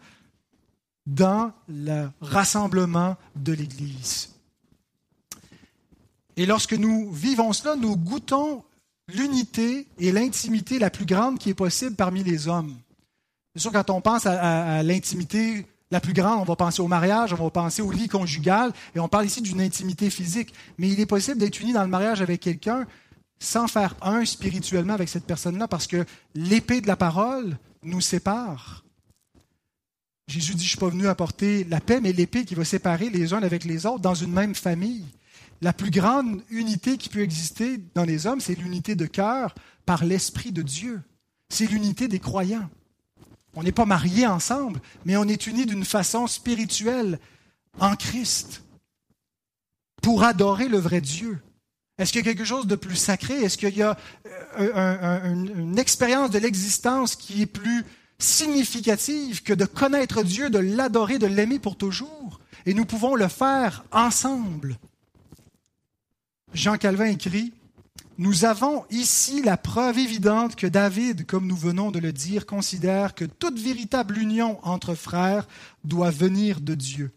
[1.08, 4.30] dans le rassemblement de l'Église.
[6.36, 8.64] Et lorsque nous vivons cela, nous goûtons
[9.08, 12.76] l'unité et l'intimité la plus grande qui est possible parmi les hommes.
[13.56, 17.34] Bien sûr, quand on pense à, l'intimité la plus grande, on va penser au mariage,
[17.34, 20.54] on va penser au lit conjugal, et on parle ici d'une intimité physique.
[20.78, 22.86] Mais il est possible d'être uni dans le mariage avec quelqu'un
[23.40, 28.84] sans faire un spirituellement avec cette personne-là, parce que l'épée de la parole nous sépare.
[30.28, 33.10] Jésus dit, je ne suis pas venu apporter la paix, mais l'épée qui va séparer
[33.10, 35.06] les uns avec les autres dans une même famille.
[35.62, 40.04] La plus grande unité qui peut exister dans les hommes, c'est l'unité de cœur par
[40.04, 41.02] l'Esprit de Dieu.
[41.50, 42.70] C'est l'unité des croyants.
[43.56, 47.20] On n'est pas mariés ensemble, mais on est unis d'une façon spirituelle
[47.80, 48.64] en Christ
[50.02, 51.40] pour adorer le vrai Dieu.
[51.98, 53.34] Est-ce qu'il y a quelque chose de plus sacré?
[53.42, 53.98] Est-ce qu'il y a
[54.60, 57.84] euh, une expérience de l'existence qui est plus
[58.20, 62.40] significative que de connaître Dieu, de l'adorer, de l'aimer pour toujours?
[62.66, 64.78] Et nous pouvons le faire ensemble.
[66.54, 67.54] Jean Calvin écrit,
[68.18, 73.14] Nous avons ici la preuve évidente que David, comme nous venons de le dire, considère
[73.14, 75.48] que toute véritable union entre frères
[75.84, 77.12] doit venir de Dieu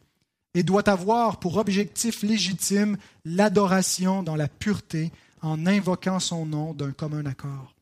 [0.54, 6.92] et doit avoir pour objectif légitime l'adoration dans la pureté en invoquant son nom d'un
[6.92, 7.74] commun accord.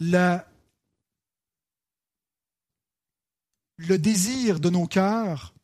[0.00, 0.38] Le,
[3.76, 5.54] le désir de nos cœurs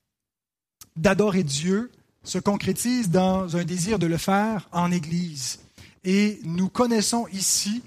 [0.96, 1.90] d'adorer Dieu
[2.22, 5.60] se concrétise dans un désir de le faire en Église.
[6.04, 7.82] Et nous connaissons ici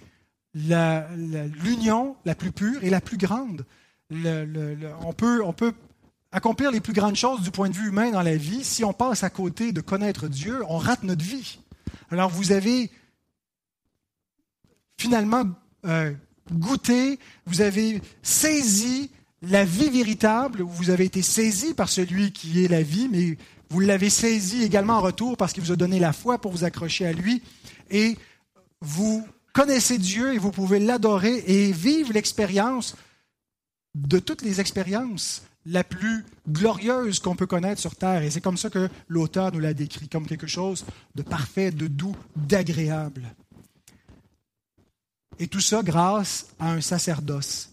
[0.53, 3.65] l'union la, plus pure et la plus grande.
[4.11, 5.73] on, peut, on peut
[6.31, 8.93] accomplir les plus grandes choses du point de vue humain dans la vie, si on
[8.93, 11.59] passe à côté de connaître Dieu, on rate notre vie.
[12.09, 12.91] Alors vous avez
[14.97, 15.45] finalement
[15.85, 16.13] euh,
[16.51, 22.67] goûté, vous avez saisi la vie véritable, vous avez été saisi par celui qui est
[22.67, 23.37] la vie, mais
[23.69, 26.63] vous l'avez saisi également en retour parce qu'il vous a donné la foi pour vous
[26.63, 27.41] accrocher à lui,
[27.89, 28.17] et
[28.81, 32.95] vous connaissez Dieu et vous pouvez l'adorer et vivre l'expérience
[33.95, 38.23] de toutes les expériences la plus glorieuse qu'on peut connaître sur terre.
[38.23, 41.87] Et c'est comme ça que l'auteur nous l'a décrit, comme quelque chose de parfait, de
[41.87, 43.23] doux, d'agréable.
[45.39, 47.69] Et tout ça grâce à un sacerdoce.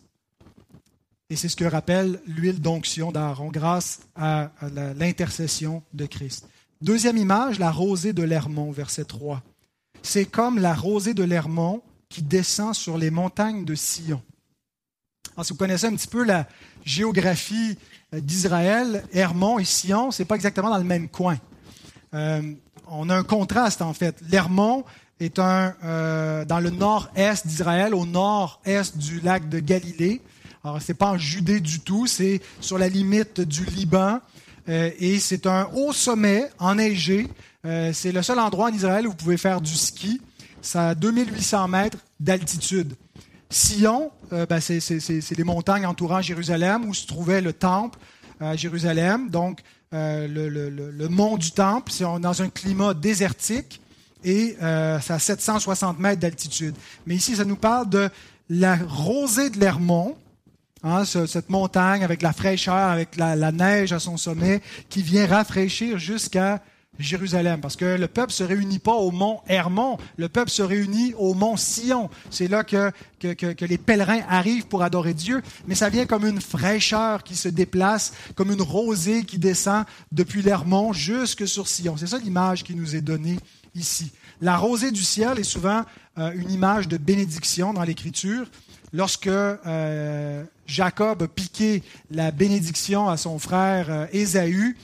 [1.30, 4.50] Et c'est ce que rappelle l'huile d'onction d'Aaron, grâce à,
[4.96, 6.46] l'intercession de Christ.
[6.82, 9.42] Deuxième image, la rosée de l'Hermon, verset 3.
[10.02, 14.22] C'est comme la rosée de l'Hermon qui descend sur les montagnes de Sion.
[15.34, 16.46] Alors, si vous connaissez un petit peu la
[16.84, 17.78] géographie
[18.12, 21.38] euh, d'Israël, Hermon et Sion, ce n'est pas exactement dans le même coin.
[22.12, 22.54] Euh,
[22.86, 24.20] on a un contraste, en fait.
[24.28, 24.84] L'Hermon
[25.20, 30.20] est un, euh, dans le nord-est d'Israël, au nord-est du lac de Galilée.
[30.62, 34.20] Alors, ce n'est pas en Judée du tout, c'est sur la limite du Liban.
[34.66, 37.28] et c'est un haut sommet enneigé.
[37.64, 40.22] c'est le seul endroit en Israël où vous pouvez faire du ski.
[40.62, 42.96] Ça a 2800 mètres d'altitude.
[43.50, 47.98] Sion, euh, ben, c'est les montagnes entourant Jérusalem où se trouvait le temple
[48.40, 49.60] à Jérusalem, donc
[49.92, 51.92] euh, le, mont du temple.
[51.92, 53.80] C'est dans un climat désertique
[54.24, 56.74] et euh, c'est à 760 mètres d'altitude.
[57.06, 58.08] Mais ici, ça nous parle de
[58.48, 60.16] la rosée de l'Hermont,
[60.82, 65.98] hein, cette montagne avec la fraîcheur, avec la, neige à son sommet, qui vient rafraîchir
[65.98, 66.62] jusqu'à
[66.98, 71.12] Jérusalem, parce que le peuple se réunit pas au mont Hermon, le peuple se réunit
[71.18, 72.08] au mont Sion.
[72.30, 76.40] C'est là que, que, les pèlerins arrivent pour adorer Dieu, mais ça vient comme une
[76.40, 81.96] fraîcheur qui se déplace, comme une rosée qui descend depuis l'Hermon jusque sur Sion.
[81.96, 83.38] C'est ça l'image qui nous est donnée
[84.40, 85.84] La rosée du ciel est souvent
[86.18, 88.46] euh, une image de bénédiction dans l'Écriture.
[88.92, 94.76] Lorsque euh, Jacob a piqué la bénédiction à son frère euh, Ésaü,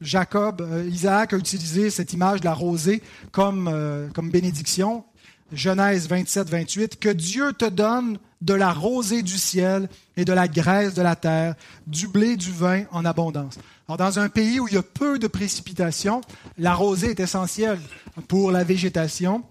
[0.00, 3.70] Jacob, Isaac a utilisé cette image de la rosée comme,
[4.14, 5.04] comme bénédiction.
[5.52, 10.48] Genèse 27, 28, que Dieu te donne de la rosée du ciel et de la
[10.48, 11.54] graisse de la terre,
[11.86, 13.58] du blé, du vin en abondance.
[13.88, 16.20] Alors, dans un pays où il y a peu de précipitations,
[16.58, 17.80] la rosée est essentielle
[18.28, 19.44] pour la végétation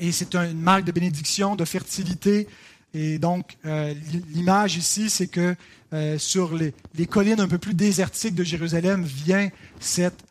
[0.00, 2.46] et c'est une marque de bénédiction, de fertilité.
[2.94, 3.56] Et donc,
[4.32, 5.56] l'image ici, c'est que
[5.92, 6.72] euh, sur les,
[7.06, 10.24] collines un peu plus désertiques de Jérusalem vient cette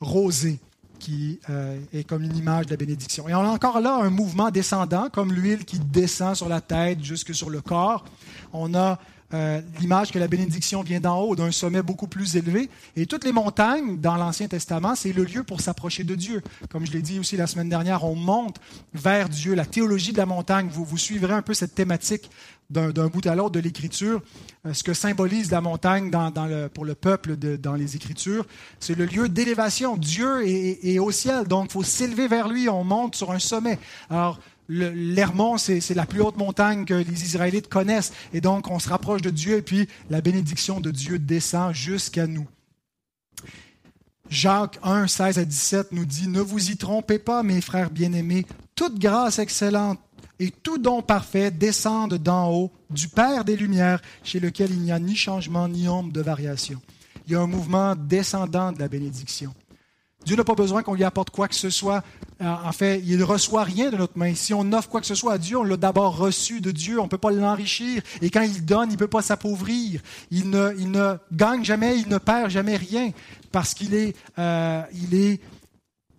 [0.00, 0.58] rosée
[0.98, 3.28] qui euh, est comme une image de la bénédiction.
[3.28, 7.02] Et on a encore là un mouvement descendant, comme l'huile qui descend sur la tête
[7.02, 8.04] jusque sur le corps.
[8.52, 8.98] On a
[9.34, 12.70] euh, l'image que la bénédiction vient d'en haut, d'un sommet beaucoup plus élevé.
[12.96, 16.42] Et toutes les montagnes dans l'Ancien Testament, c'est le lieu pour s'approcher de Dieu.
[16.70, 18.56] Comme je l'ai dit aussi la semaine dernière, on monte
[18.94, 19.54] vers Dieu.
[19.54, 22.30] La théologie de la montagne, vous, vous suivrez un peu cette thématique
[22.70, 24.22] d'un bout à l'autre de l'Écriture.
[24.66, 26.10] Euh, ce que symbolise la montagne
[26.74, 28.46] pour le peuple dans les Écritures,
[28.80, 29.96] c'est le lieu d'élévation.
[29.96, 32.68] Dieu est, est, au ciel, donc il faut s'élever vers lui.
[32.68, 33.78] On monte sur un sommet.
[34.10, 34.38] Alors,
[34.68, 38.12] L'Hermon, c'est la plus haute montagne que les Israélites connaissent.
[38.34, 42.26] Et donc, on se rapproche de Dieu et puis la bénédiction de Dieu descend jusqu'à
[42.26, 42.46] nous.
[44.28, 48.44] Jacques 1, 16 à 17 nous dit, Ne vous y trompez pas, mes frères bien-aimés,
[48.74, 49.98] toute grâce excellente
[50.38, 54.92] et tout don parfait descendent d'en haut, du Père des Lumières, chez lequel il n'y
[54.92, 56.80] a ni changement ni ombre de variation.
[57.26, 59.54] Il y a un mouvement descendant de la bénédiction
[60.28, 62.04] Dieu n'a pas besoin qu'on lui apporte quoi que ce soit.
[62.38, 64.34] En fait, il ne reçoit rien de notre main.
[64.34, 67.00] Si on offre quoi que ce soit à Dieu, on l'a d'abord reçu de Dieu.
[67.00, 68.02] On ne peut pas l'enrichir.
[68.20, 70.02] Et quand il donne, il ne peut pas s'appauvrir.
[70.30, 73.10] Il ne, il ne gagne jamais, il ne perd jamais rien.
[73.52, 75.40] Parce qu'il est, euh, il est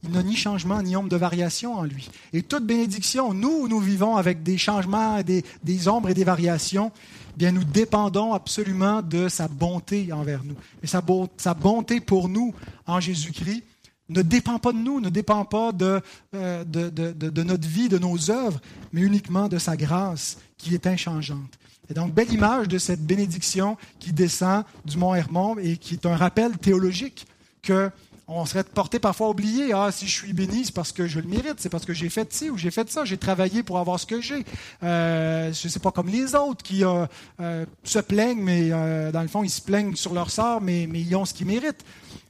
[0.01, 2.09] il n'a ni changement ni ombre de variation en lui.
[2.33, 6.91] Et toute bénédiction, nous, nous vivons avec des changements, des, des ombres et des variations.
[7.37, 10.55] Bien, nous dépendons absolument de sa bonté envers nous.
[10.81, 12.55] Et sa bonté pour nous
[12.87, 13.63] en Jésus-Christ
[14.09, 16.01] ne dépend pas de nous, ne dépend pas de,
[16.35, 18.59] euh, de, de, de, notre vie, de nos œuvres,
[18.91, 21.59] mais uniquement de sa grâce qui est inchangeante.
[21.89, 26.05] Et donc, belle image de cette bénédiction qui descend du mont Hermon et qui est
[26.05, 27.25] un rappel théologique
[27.61, 27.89] que
[28.31, 31.19] on serait porté parfois à oublier, ah, si je suis béni, c'est parce que je
[31.19, 33.79] le mérite, c'est parce que j'ai fait ci ou j'ai fait ça, j'ai travaillé pour
[33.79, 34.45] avoir ce que j'ai.
[34.83, 37.07] Euh, je ne sais pas comme les autres qui euh,
[37.39, 41.01] euh, se plaignent, mais dans le fond, ils se plaignent sur leur sort, mais, mais
[41.01, 41.83] ils ont ce qu'ils méritent.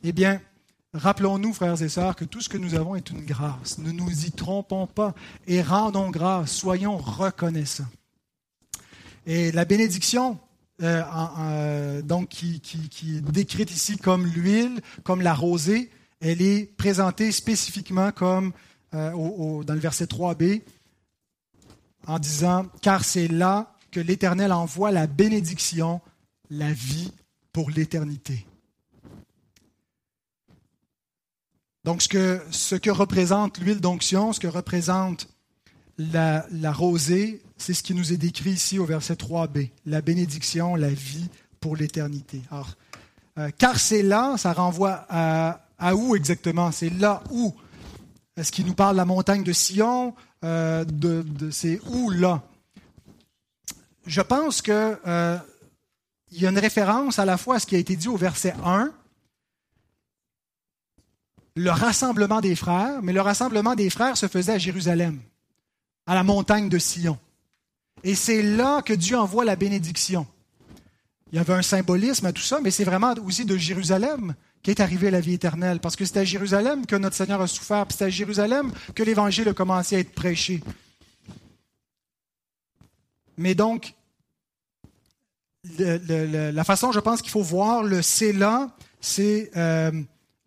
[0.03, 0.39] Eh bien,
[0.93, 3.77] rappelons-nous, frères et sœurs, que tout ce que nous avons est une grâce.
[3.77, 5.13] Ne nous y trompons pas
[5.47, 7.87] et rendons grâce, soyons reconnaissants.
[9.25, 10.39] Et la bénédiction,
[10.81, 12.61] euh, qui,
[13.17, 18.53] est décrite ici comme l'huile, comme la rosée, elle est présentée spécifiquement comme
[18.93, 20.61] euh, dans le verset 3b,
[22.07, 26.01] en disant, car c'est là que l'Éternel envoie la bénédiction,
[26.49, 27.11] la vie
[27.53, 28.45] pour l'éternité.
[31.89, 35.27] Donc ce que, représente l'huile d'onction, ce que représente
[35.97, 40.91] la, rosée, c'est ce qui nous est décrit ici au verset 3b, la bénédiction, la
[40.91, 41.27] vie
[41.59, 42.43] pour l'éternité.
[43.39, 46.71] Euh, car c'est là, ça renvoie à, où exactement?
[46.71, 47.55] C'est là où?
[48.37, 50.13] Est-ce qu'il nous parle de la montagne de Sion?
[50.45, 52.43] Euh, de, C'est où là?
[54.05, 55.39] Je pense qu'il euh,
[56.33, 58.53] y a une référence à la fois à ce qui a été dit au verset
[58.63, 58.91] 1,
[61.59, 65.19] le rassemblement des frères, mais le rassemblement des frères se faisait à Jérusalem,
[66.07, 67.19] à la montagne de Sion.
[68.03, 70.25] Et c'est là que Dieu envoie la bénédiction.
[71.31, 74.79] Il y avait un symbolisme à tout ça, mais c'est vraiment aussi de Jérusalem qu'est
[74.79, 75.81] arrivée la vie éternelle.
[75.81, 79.03] Parce que c'est à Jérusalem que notre Seigneur a souffert, puis c'est à Jérusalem que
[79.03, 80.63] l'Évangile a commencé à être prêché.
[83.37, 83.95] Mais donc,
[85.77, 88.69] la façon, je pense qu'il faut voir le c'est là,
[89.01, 89.91] c'est euh,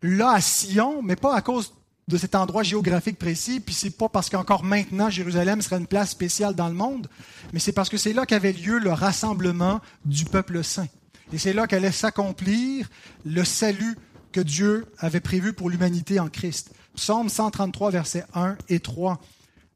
[0.03, 1.75] là à Sion, mais pas à cause
[2.09, 6.11] de cet endroit géographique précis, puis c'est pas parce qu'encore maintenant Jérusalem serait une place
[6.11, 7.09] spéciale dans le monde,
[7.53, 10.89] mais c'est parce que c'est là qu'avait lieu le rassemblement du peuple saint.
[11.33, 12.89] Et c'est là qu'allait s'accomplir
[13.25, 13.97] le salut
[14.33, 16.73] que Dieu avait prévu pour l'humanité en Christ.
[16.97, 19.21] Psaume 133, versets 1 et 3,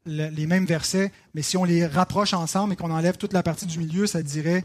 [0.05, 3.65] les mêmes versets, mais si on les rapproche ensemble et qu'on enlève toute la partie
[3.65, 4.63] du milieu, ça dirait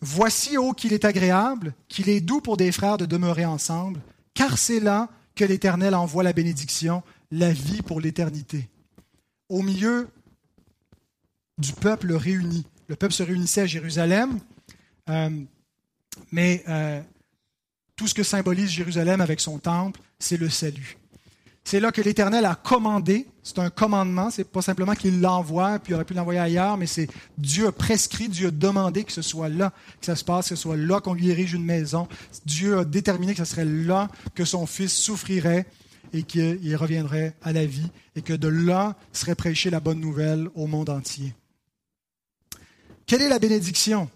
[0.00, 4.00] Voici, ô qu'il est agréable, qu'il est doux pour des frères de demeurer ensemble,
[4.34, 8.68] car c'est là que l'Éternel envoie la bénédiction, la vie pour l'éternité.
[9.48, 10.08] Au milieu
[11.58, 12.66] du peuple réuni.
[12.88, 14.38] Le peuple se réunissait à Jérusalem,
[15.08, 15.30] euh,
[16.30, 17.00] mais euh,
[17.96, 20.98] tout ce que symbolise Jérusalem avec son temple, c'est le salut.
[21.64, 25.92] C'est là que l'Éternel a commandé, c'est un commandement, c'est pas simplement qu'il l'envoie, puis
[25.92, 27.08] il aurait pu l'envoyer ailleurs, mais c'est
[27.38, 30.56] Dieu a prescrit, Dieu a demandé que ce soit là que ça se passe, que
[30.56, 32.08] ce soit là qu'on lui érige une maison.
[32.46, 35.66] Dieu a déterminé que ce serait là que son fils souffrirait
[36.12, 40.48] et qu'il reviendrait à la vie, et que de là serait prêchée la bonne nouvelle
[40.54, 41.32] au monde entier.
[43.06, 44.10] Quelle est la bénédiction?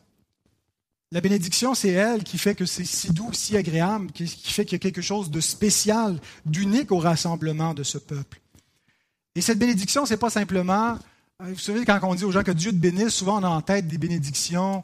[1.12, 4.74] La bénédiction, c'est elle qui fait que c'est si doux, si agréable, qui fait qu'il
[4.74, 8.40] y a quelque chose de spécial, d'unique au rassemblement de ce peuple.
[9.36, 10.98] Et cette bénédiction, ce n'est pas simplement,
[11.42, 13.48] euh, vous savez, quand on dit aux gens que Dieu te bénisse, souvent on a
[13.48, 14.82] en tête des bénédictions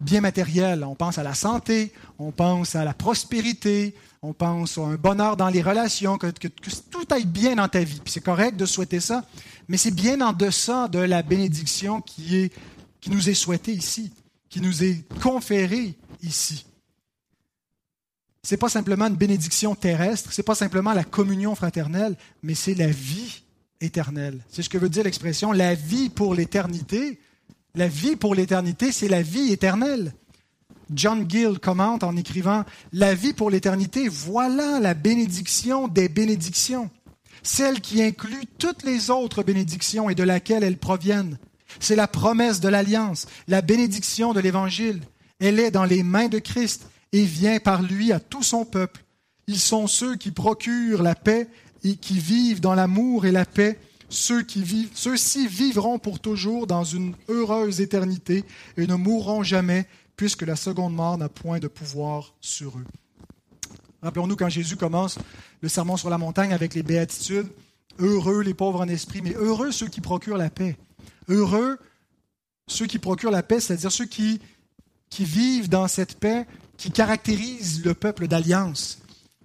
[0.00, 0.82] bien matérielles.
[0.82, 5.36] On pense à la santé, on pense à la prospérité, on pense à un bonheur
[5.36, 8.00] dans les relations, que, tout aille bien dans ta vie.
[8.06, 9.24] C'est correct de souhaiter ça,
[9.68, 12.50] mais c'est bien en deçà de la bénédiction qui
[13.06, 14.10] nous est souhaitée ici
[14.52, 16.66] qui nous est conféré ici.
[18.42, 22.54] Ce n'est pas simplement une bénédiction terrestre, ce n'est pas simplement la communion fraternelle, mais
[22.54, 23.44] c'est la vie
[23.80, 24.44] éternelle.
[24.50, 27.18] C'est ce que veut dire l'expression la vie pour l'éternité.
[27.74, 30.12] La vie pour l'éternité, c'est la vie éternelle.
[30.92, 36.90] John Gill commente en écrivant La vie pour l'éternité, voilà la bénédiction des bénédictions,
[37.42, 41.38] celle qui inclut toutes les autres bénédictions et de laquelle elles proviennent.
[41.80, 45.00] C'est la promesse de l'alliance, la bénédiction de l'Évangile.
[45.40, 49.04] Elle est dans les mains de Christ et vient par lui à tout son peuple.
[49.46, 51.48] Ils sont ceux qui procurent la paix
[51.84, 53.78] et qui vivent dans l'amour et la paix.
[54.08, 58.44] Ceux-ci vivront pour toujours dans une heureuse éternité
[58.76, 62.84] et ne mourront jamais, puisque la seconde mort n'a point de pouvoir sur eux.
[64.02, 65.18] Rappelons-nous quand Jésus commence
[65.60, 67.48] le sermon sur la montagne avec les béatitudes,
[67.98, 70.76] heureux les pauvres en esprit, mais heureux ceux qui procurent la paix.
[71.28, 71.78] Heureux
[72.72, 74.40] ceux qui procurent la paix, c'est-à-dire ceux qui,
[75.18, 76.46] vivent dans cette paix
[76.78, 78.98] qui caractérise le peuple d'alliance.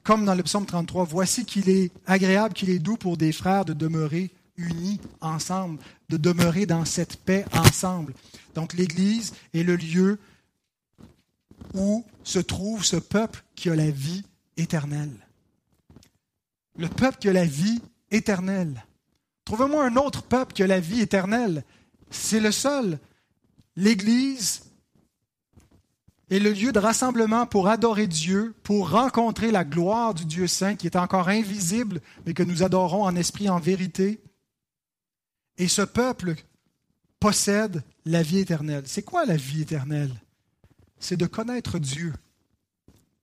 [0.03, 3.65] Comme dans le psaume 33, voici qu'il est agréable, qu'il est doux pour des frères
[3.65, 8.13] de demeurer unis ensemble, de demeurer dans cette paix ensemble.
[8.55, 10.19] Donc l'Église est le lieu
[11.73, 14.23] où se trouve ce peuple qui a la vie
[14.55, 15.27] éternelle.
[16.77, 18.85] Le peuple qui a la vie éternelle.
[19.47, 21.63] Trouvez-moi un autre peuple qui a la vie éternelle.
[22.09, 22.99] C'est le seul.
[23.77, 24.63] L'Église
[26.29, 30.75] est le lieu de rassemblement pour adorer Dieu, pour rencontrer la gloire du Dieu saint
[30.75, 34.21] qui est encore invisible, mais que nous adorons en esprit, en vérité.
[35.57, 36.35] Et ce peuple
[37.21, 38.83] possède la vie éternelle.
[38.85, 40.13] C'est quoi la vie éternelle?
[40.99, 42.11] C'est de connaître Dieu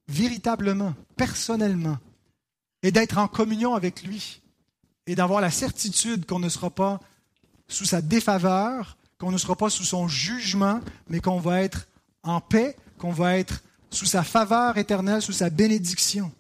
[0.09, 1.99] véritablement, personnellement,
[2.83, 4.41] et d'être en communion avec lui,
[5.07, 7.01] et d'avoir la certitude qu'on ne sera pas
[7.69, 11.87] sous sa défaveur, qu'on ne sera pas sous son jugement, mais qu'on va être
[12.23, 16.33] en paix, qu'on va être sous sa faveur éternelle, sous sa bénédiction.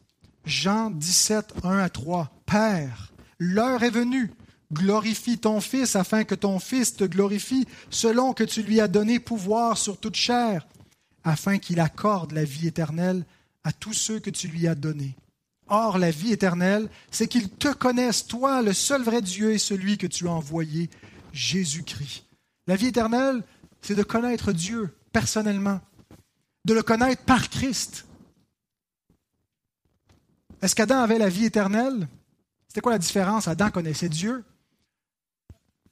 [0.44, 2.30] Jean 17, 1 à 3.
[2.46, 4.32] Père, l'heure est venue.
[4.72, 9.20] Glorifie ton Fils afin que ton Fils te glorifie selon que tu lui as donné
[9.20, 10.66] pouvoir sur toute chair,
[11.22, 13.24] afin qu'il accorde la vie éternelle
[13.62, 15.16] à tous ceux que tu lui as donnés.
[15.68, 19.96] Or, la vie éternelle, c'est qu'ils te connaissent, toi, le seul vrai Dieu et celui
[19.96, 20.90] que tu as envoyé,
[21.32, 22.24] Jésus-Christ.
[22.66, 23.42] La vie éternelle,
[23.80, 25.80] c'est de connaître Dieu personnellement,
[26.64, 28.06] de le connaître par Christ.
[30.62, 32.08] Est-ce qu'Adam avait la vie éternelle?
[32.68, 33.48] C'était quoi la différence?
[33.48, 34.44] Adam connaissait Dieu.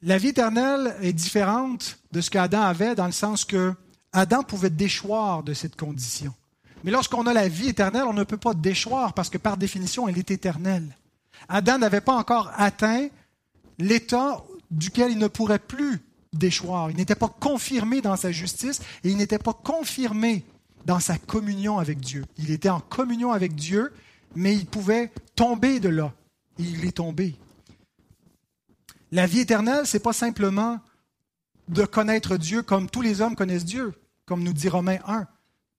[0.00, 3.74] La vie éternelle est différente de ce qu'Adam avait dans le sens que
[4.12, 6.34] Adam pouvait déchoir de cette condition.
[6.84, 10.08] Mais lorsqu'on a la vie éternelle, on ne peut pas déchoir parce que par définition,
[10.08, 10.96] elle est éternelle.
[11.48, 13.08] Adam n'avait pas encore atteint
[13.78, 16.00] l'état duquel il ne pourrait plus
[16.32, 16.90] déchoir.
[16.90, 20.44] Il n'était pas confirmé dans sa justice et il n'était pas confirmé
[20.86, 22.24] dans sa communion avec Dieu.
[22.38, 23.92] Il était en communion avec Dieu,
[24.34, 26.12] mais il pouvait tomber de là.
[26.58, 27.36] Et il est tombé.
[29.10, 30.80] La vie éternelle, ce n'est pas simplement
[31.68, 33.94] de connaître Dieu comme tous les hommes connaissent Dieu,
[34.26, 35.26] comme nous dit Romains 1.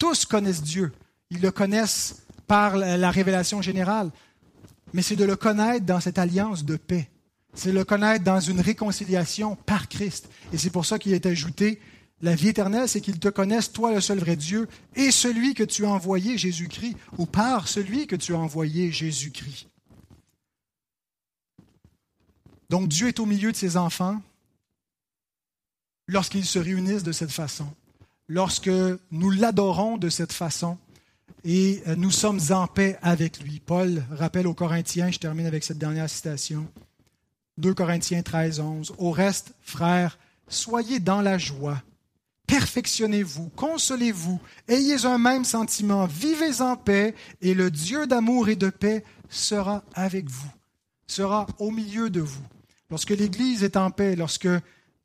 [0.03, 0.91] Tous connaissent Dieu.
[1.29, 4.11] Ils le connaissent par la révélation générale.
[4.91, 7.09] Mais c'est de le connaître dans cette alliance de paix.
[7.53, 10.27] C'est de le connaître dans une réconciliation par Christ.
[10.51, 11.79] Et c'est pour ça qu'il est ajouté
[12.21, 15.63] la vie éternelle, c'est qu'ils te connaissent, toi le seul vrai Dieu, et celui que
[15.63, 19.69] tu as envoyé, Jésus-Christ, ou par celui que tu as envoyé, Jésus-Christ.
[22.69, 24.21] Donc Dieu est au milieu de ses enfants
[26.09, 27.73] lorsqu'ils se réunissent de cette façon
[28.27, 28.71] lorsque
[29.11, 30.77] nous l'adorons de cette façon
[31.43, 33.59] et euh, nous sommes en paix avec lui.
[33.59, 36.67] Paul rappelle aux Corinthiens, je termine avec cette dernière citation,
[37.57, 40.17] 2 Corinthiens 13, 11, Au reste, frères,
[40.47, 41.81] soyez dans la joie,
[42.47, 48.69] perfectionnez-vous, consolez-vous, ayez un même sentiment, vivez en paix, et le Dieu d'amour et de
[48.69, 50.51] paix sera avec vous,
[51.07, 52.43] sera au milieu de vous.
[52.89, 54.47] Lorsque l'Église est en paix, lorsque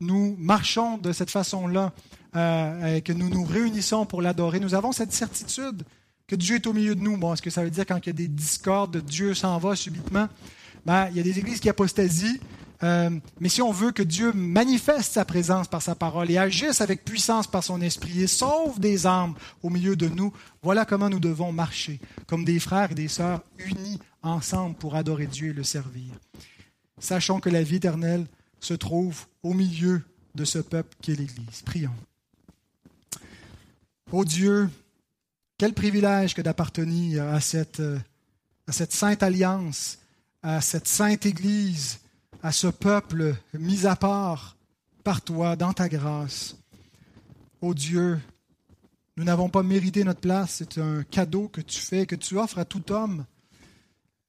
[0.01, 1.93] nous marchons de cette façon-là,
[2.37, 5.83] euh, que nous nous réunissons pour l'adorer, nous avons cette certitude
[6.27, 7.17] que Dieu est au milieu de nous.
[7.17, 9.75] Bon, est-ce que ça veut dire quand il y a des discordes, Dieu s'en va
[9.75, 10.29] subitement?
[10.85, 12.39] Ben, il y a des églises qui apostasient.
[12.85, 13.11] Euh,
[13.41, 17.05] mais si on veut que Dieu manifeste sa présence par sa parole et agisse avec
[17.05, 21.19] puissance par son esprit et sauve des âmes au milieu de nous, voilà comment nous
[21.19, 21.99] devons marcher,
[22.29, 26.13] comme des frères et des sœurs unis ensemble pour adorer Dieu et le servir.
[26.99, 28.27] Sachons que la vie éternelle
[28.61, 30.03] se trouve au milieu
[30.35, 31.63] de ce peuple qui est l'Église.
[31.65, 31.95] Prions.
[34.11, 34.71] Ô Dieu,
[35.59, 37.83] quel privilège que d'appartenir à cette,
[38.67, 39.99] sainte alliance,
[40.43, 42.01] à cette sainte Église,
[42.43, 44.57] à ce peuple mis à part
[45.05, 46.57] par toi dans ta grâce.
[47.61, 48.19] Ô Dieu,
[49.19, 52.61] nous n'avons pas mérité notre place, c'est un cadeau que tu fais, que tu offres
[52.61, 53.27] à tout homme.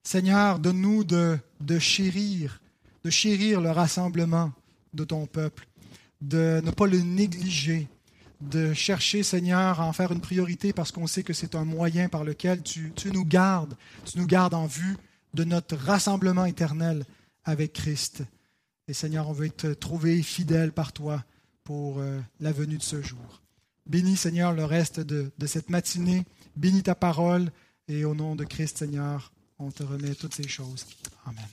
[0.03, 1.39] Seigneur, donne-nous de
[1.79, 2.59] chérir,
[3.05, 4.51] de chérir le rassemblement
[4.93, 5.69] de ton peuple,
[6.19, 7.87] de ne pas le négliger,
[8.41, 12.09] de chercher, Seigneur, à en faire une priorité parce qu'on sait que c'est un moyen
[12.09, 13.75] par lequel tu, nous gardes,
[14.05, 14.97] tu nous gardes en vue
[15.33, 17.05] de notre rassemblement éternel
[17.43, 18.23] avec Christ.
[18.87, 21.23] Et Seigneur, on veut être trouvé fidèle par toi
[21.63, 23.41] pour euh, la venue de ce jour.
[23.85, 26.25] Bénis, Seigneur, le reste de, de cette matinée.
[26.55, 27.51] Bénis ta parole.
[27.87, 30.85] Et au nom de Christ, Seigneur, on te remet toutes ces choses.
[31.25, 31.45] Amen.